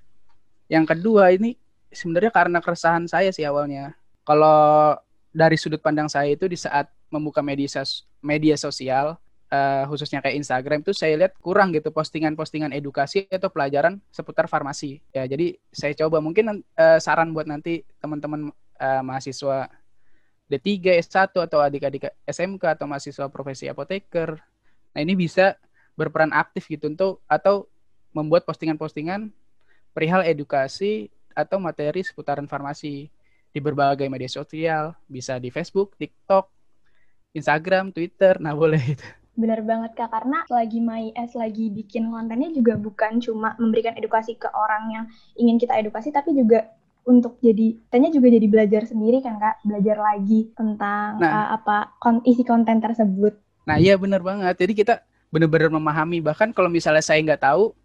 yang 0.65 0.89
kedua 0.89 1.29
ini 1.37 1.53
sebenarnya 1.93 2.33
karena 2.33 2.57
keresahan 2.65 3.05
saya 3.05 3.29
sih 3.29 3.45
awalnya. 3.45 3.93
Kalau 4.25 4.97
dari 5.29 5.53
sudut 5.53 5.85
pandang 5.85 6.09
saya 6.09 6.33
itu 6.33 6.49
di 6.49 6.57
saat 6.57 6.89
membuka 7.13 7.45
media 7.45 7.69
sos 7.69 8.09
media 8.25 8.57
sosial 8.57 9.21
uh, 9.51 9.83
khususnya 9.89 10.21
kayak 10.23 10.41
Instagram 10.41 10.79
itu 10.81 10.93
saya 10.95 11.17
lihat 11.19 11.37
kurang 11.41 11.73
gitu 11.75 11.91
postingan-postingan 11.93 12.73
edukasi 12.73 13.27
atau 13.29 13.49
pelajaran 13.51 14.01
seputar 14.09 14.49
farmasi. 14.49 15.01
Ya, 15.13 15.25
jadi 15.29 15.57
saya 15.69 15.93
coba 16.05 16.21
mungkin 16.23 16.63
uh, 16.63 16.99
saran 17.01 17.33
buat 17.35 17.45
nanti 17.45 17.85
teman-teman 18.01 18.49
uh, 18.79 19.01
mahasiswa 19.05 19.69
D3, 20.45 21.01
S1 21.01 21.33
atau 21.33 21.57
adik-adik 21.57 22.13
SMK 22.29 22.77
atau 22.77 22.85
mahasiswa 22.85 23.25
profesi 23.33 23.65
apoteker. 23.65 24.37
Nah, 24.93 24.99
ini 25.01 25.17
bisa 25.17 25.57
berperan 25.97 26.31
aktif 26.35 26.69
gitu 26.69 26.91
untuk 26.91 27.23
atau 27.25 27.65
membuat 28.13 28.45
postingan-postingan 28.47 29.33
perihal 29.91 30.23
edukasi 30.23 31.09
atau 31.35 31.59
materi 31.59 32.03
seputaran 32.03 32.47
farmasi 32.47 33.11
di 33.51 33.59
berbagai 33.63 34.07
media 34.11 34.27
sosial, 34.27 34.95
bisa 35.07 35.39
di 35.39 35.47
Facebook, 35.47 35.95
TikTok, 35.95 36.51
Instagram, 37.35 37.91
Twitter, 37.91 38.39
nah 38.39 38.55
boleh 38.55 38.79
itu. 38.95 39.24
Benar 39.35 39.59
banget 39.67 39.91
Kak, 39.99 40.09
karena 40.15 40.47
lagi 40.47 40.79
My 40.79 41.11
S 41.15 41.35
lagi 41.35 41.67
bikin 41.69 42.07
kontennya 42.09 42.51
juga 42.55 42.79
bukan 42.79 43.19
cuma 43.19 43.53
memberikan 43.59 43.93
edukasi 43.99 44.39
ke 44.39 44.47
orang 44.55 44.83
yang 44.91 45.05
ingin 45.35 45.59
kita 45.59 45.75
edukasi, 45.75 46.11
tapi 46.11 46.31
juga 46.31 46.71
untuk 47.05 47.37
jadi, 47.43 47.77
tanya 47.93 48.09
juga 48.09 48.31
jadi 48.31 48.47
belajar 48.49 48.87
sendiri 48.87 49.19
kan 49.21 49.37
Kak, 49.37 49.67
belajar 49.67 49.99
lagi 49.99 50.49
tentang 50.55 51.19
nah, 51.19 51.31
uh, 51.31 51.47
apa 51.61 51.93
kon 51.99 52.23
isi 52.25 52.41
konten 52.47 52.79
tersebut. 52.79 53.35
Nah 53.67 53.77
iya 53.77 53.99
benar 53.99 54.23
banget, 54.23 54.55
jadi 54.55 54.73
kita 54.73 54.93
benar-benar 55.29 55.69
memahami, 55.69 56.23
bahkan 56.23 56.55
kalau 56.55 56.71
misalnya 56.71 57.03
saya 57.03 57.19
nggak 57.19 57.43
tahu, 57.43 57.75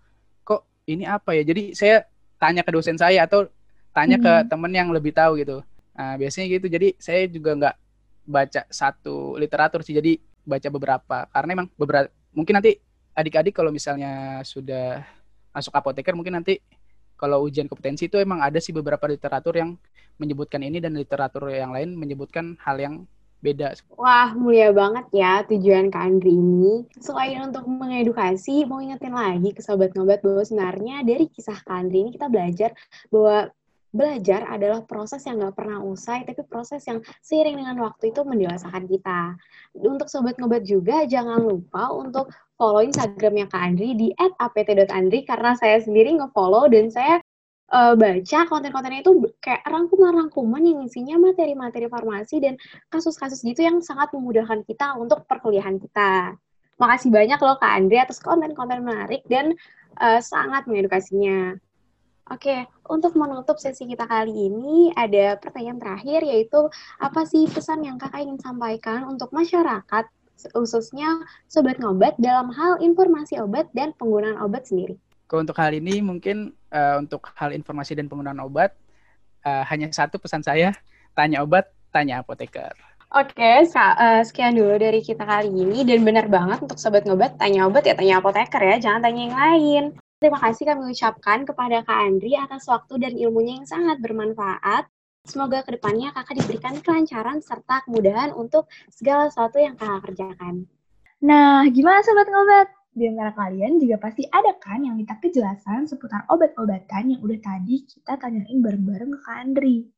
ini 0.91 1.07
apa 1.07 1.39
ya? 1.39 1.43
Jadi 1.47 1.77
saya 1.77 2.03
tanya 2.41 2.67
ke 2.67 2.71
dosen 2.75 2.99
saya 2.99 3.23
atau 3.23 3.47
tanya 3.95 4.19
hmm. 4.19 4.25
ke 4.27 4.33
temen 4.51 4.73
yang 4.75 4.89
lebih 4.91 5.15
tahu 5.15 5.39
gitu. 5.39 5.63
Nah 5.95 6.19
biasanya 6.19 6.47
gitu. 6.59 6.67
Jadi 6.67 6.89
saya 6.99 7.31
juga 7.31 7.51
nggak 7.55 7.77
baca 8.27 8.63
satu 8.67 9.39
literatur 9.39 9.87
sih. 9.87 9.95
Jadi 9.95 10.19
baca 10.51 10.69
beberapa 10.69 11.19
karena 11.31 11.51
emang 11.63 11.69
beberapa 11.79 12.11
mungkin 12.35 12.59
nanti 12.59 12.83
adik-adik 13.15 13.55
kalau 13.55 13.71
misalnya 13.71 14.43
sudah 14.43 15.07
masuk 15.55 15.71
apoteker 15.75 16.19
mungkin 16.19 16.43
nanti 16.43 16.59
kalau 17.15 17.45
ujian 17.45 17.69
kompetensi 17.69 18.09
itu 18.09 18.17
emang 18.17 18.41
ada 18.41 18.57
sih 18.59 18.73
beberapa 18.73 19.05
literatur 19.05 19.55
yang 19.55 19.77
menyebutkan 20.17 20.65
ini 20.65 20.81
dan 20.81 20.97
literatur 20.97 21.53
yang 21.53 21.71
lain 21.71 21.93
menyebutkan 21.95 22.57
hal 22.65 22.81
yang 22.81 22.95
beda. 23.41 23.73
Wah, 23.97 24.37
mulia 24.37 24.69
banget 24.71 25.09
ya 25.17 25.41
tujuan 25.49 25.89
Kak 25.89 26.01
Andri 26.01 26.37
ini. 26.37 26.85
Selain 27.01 27.41
untuk 27.41 27.65
mengedukasi, 27.65 28.69
mau 28.69 28.85
ingetin 28.85 29.17
lagi 29.17 29.57
ke 29.57 29.65
Sobat 29.65 29.97
Ngobat 29.97 30.21
bahwa 30.21 30.45
sebenarnya 30.45 31.01
dari 31.03 31.25
kisah 31.29 31.57
Kak 31.65 31.73
Andri 31.73 32.05
ini 32.05 32.11
kita 32.13 32.29
belajar 32.29 32.77
bahwa 33.09 33.49
belajar 33.91 34.47
adalah 34.47 34.87
proses 34.87 35.27
yang 35.27 35.43
nggak 35.43 35.59
pernah 35.59 35.83
usai, 35.83 36.23
tapi 36.23 36.47
proses 36.47 36.83
yang 36.87 37.03
seiring 37.23 37.59
dengan 37.59 37.77
waktu 37.83 38.15
itu 38.15 38.23
mendewasakan 38.23 38.87
kita. 38.87 39.35
Untuk 39.75 40.07
Sobat 40.07 40.39
Ngobat 40.39 40.63
juga, 40.63 41.05
jangan 41.07 41.43
lupa 41.43 41.91
untuk 41.91 42.31
follow 42.55 42.83
Instagramnya 42.87 43.51
Kak 43.51 43.63
Andri 43.63 43.99
di 43.99 44.09
@apt.andri 44.15 45.27
karena 45.27 45.59
saya 45.59 45.83
sendiri 45.83 46.15
nge-follow 46.23 46.71
dan 46.71 46.93
saya 46.93 47.19
uh, 47.73 47.95
baca 47.97 48.39
konten-kontennya 48.47 49.01
itu 49.03 49.13
kayak 49.39 49.63
rangkuman-rangkuman 49.65 50.63
yang 50.63 50.79
isinya 50.85 51.17
materi-materi 51.19 51.87
farmasi 51.87 52.37
dan 52.43 52.55
kasus-kasus 52.91 53.41
gitu 53.47 53.65
yang 53.65 53.81
sangat 53.81 54.11
memudahkan 54.13 54.67
kita 54.67 54.99
untuk 54.99 55.25
perkuliahan 55.25 55.79
kita. 55.79 56.37
Makasih 56.77 57.11
banyak 57.13 57.39
loh 57.41 57.57
Kak 57.61 57.73
Andre 57.77 57.99
atas 58.03 58.19
konten-konten 58.21 58.81
menarik 58.85 59.23
dan 59.29 59.55
uh, 60.01 60.21
sangat 60.21 60.67
mengedukasinya. 60.67 61.57
Oke, 62.31 62.63
untuk 62.87 63.19
menutup 63.19 63.59
sesi 63.59 63.91
kita 63.91 64.07
kali 64.07 64.31
ini 64.31 64.95
ada 64.95 65.35
pertanyaan 65.35 65.83
terakhir 65.83 66.23
yaitu 66.23 66.71
apa 67.03 67.27
sih 67.27 67.51
pesan 67.51 67.83
yang 67.83 67.99
kakak 67.99 68.23
ingin 68.23 68.39
sampaikan 68.39 69.03
untuk 69.11 69.35
masyarakat 69.35 70.07
khususnya 70.55 71.27
sobat 71.51 71.83
ngobat 71.83 72.15
dalam 72.23 72.55
hal 72.55 72.79
informasi 72.79 73.43
obat 73.43 73.67
dan 73.75 73.91
penggunaan 73.99 74.39
obat 74.41 74.65
sendiri? 74.71 74.95
untuk 75.31 75.55
hal 75.63 75.71
ini 75.71 76.03
mungkin 76.03 76.51
uh, 76.75 76.99
untuk 76.99 77.31
hal 77.39 77.55
informasi 77.55 77.95
dan 77.95 78.11
penggunaan 78.11 78.43
obat 78.43 78.75
uh, 79.47 79.63
hanya 79.67 79.87
satu 79.95 80.19
pesan 80.19 80.43
saya, 80.43 80.75
tanya 81.15 81.43
obat, 81.47 81.71
tanya 81.95 82.19
apoteker. 82.19 82.75
Oke, 83.11 83.35
okay, 83.35 83.67
eh, 83.67 84.23
sekian 84.23 84.55
dulu 84.55 84.79
dari 84.79 85.03
kita 85.03 85.27
kali 85.27 85.51
ini 85.51 85.83
dan 85.83 86.07
benar 86.07 86.31
banget 86.31 86.63
untuk 86.63 86.79
sobat 86.79 87.03
ngobat 87.03 87.35
tanya 87.43 87.67
obat 87.67 87.83
ya 87.83 87.99
tanya 87.99 88.23
apoteker 88.23 88.63
ya, 88.63 88.79
jangan 88.79 89.03
tanya 89.03 89.21
yang 89.27 89.35
lain. 89.35 89.85
Terima 90.21 90.37
kasih 90.37 90.69
kami 90.69 90.93
ucapkan 90.93 91.49
kepada 91.49 91.81
Kak 91.81 91.97
Andri 91.97 92.37
atas 92.37 92.69
waktu 92.69 93.01
dan 93.01 93.17
ilmunya 93.17 93.57
yang 93.57 93.65
sangat 93.65 94.05
bermanfaat. 94.05 94.85
Semoga 95.25 95.65
ke 95.65 95.81
depannya 95.81 96.13
kakak 96.13 96.45
diberikan 96.45 96.77
kelancaran 96.85 97.41
serta 97.41 97.81
kemudahan 97.89 98.37
untuk 98.37 98.69
segala 98.93 99.33
sesuatu 99.33 99.57
yang 99.57 99.81
kakak 99.81 100.13
kerjakan. 100.13 100.69
Nah, 101.25 101.65
gimana 101.73 102.05
sobat 102.05 102.29
ngobat? 102.29 102.69
Di 102.93 103.09
antara 103.09 103.33
kalian 103.33 103.81
juga 103.81 103.97
pasti 103.97 104.29
ada 104.29 104.53
kan 104.61 104.85
yang 104.85 105.01
minta 105.01 105.17
kejelasan 105.17 105.89
seputar 105.89 106.29
obat-obatan 106.29 107.17
yang 107.17 107.21
udah 107.25 107.41
tadi 107.41 107.89
kita 107.89 108.21
tanyain 108.21 108.61
bareng-bareng 108.61 109.17
ke 109.17 109.19
Kak 109.25 109.37
Andri. 109.41 109.89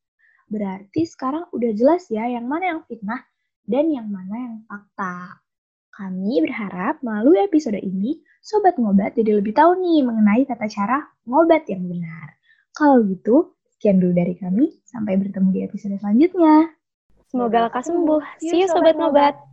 Berarti 0.47 1.03
sekarang 1.03 1.51
udah 1.51 1.71
jelas 1.75 2.07
ya 2.07 2.31
yang 2.31 2.47
mana 2.47 2.79
yang 2.79 2.81
fitnah 2.87 3.27
dan 3.67 3.91
yang 3.91 4.07
mana 4.07 4.35
yang 4.39 4.55
fakta. 4.71 5.42
Kami 5.93 6.41
berharap 6.41 7.05
melalui 7.05 7.45
episode 7.45 7.77
ini, 7.77 8.17
Sobat 8.41 8.81
Ngobat 8.81 9.13
jadi 9.13 9.37
lebih 9.37 9.53
tahu 9.53 9.77
nih 9.77 10.01
mengenai 10.01 10.41
tata 10.49 10.65
cara 10.65 11.05
ngobat 11.29 11.69
yang 11.69 11.85
benar. 11.85 12.33
Kalau 12.73 13.05
gitu, 13.05 13.53
sekian 13.77 14.01
dulu 14.01 14.17
dari 14.17 14.33
kami. 14.33 14.73
Sampai 14.89 15.21
bertemu 15.21 15.49
di 15.53 15.61
episode 15.61 15.93
selanjutnya. 16.01 16.73
Semoga 17.29 17.69
lekas 17.69 17.93
sembuh. 17.93 18.21
See 18.41 18.65
you 18.65 18.69
Sobat 18.73 18.97
Ngobat. 18.97 19.52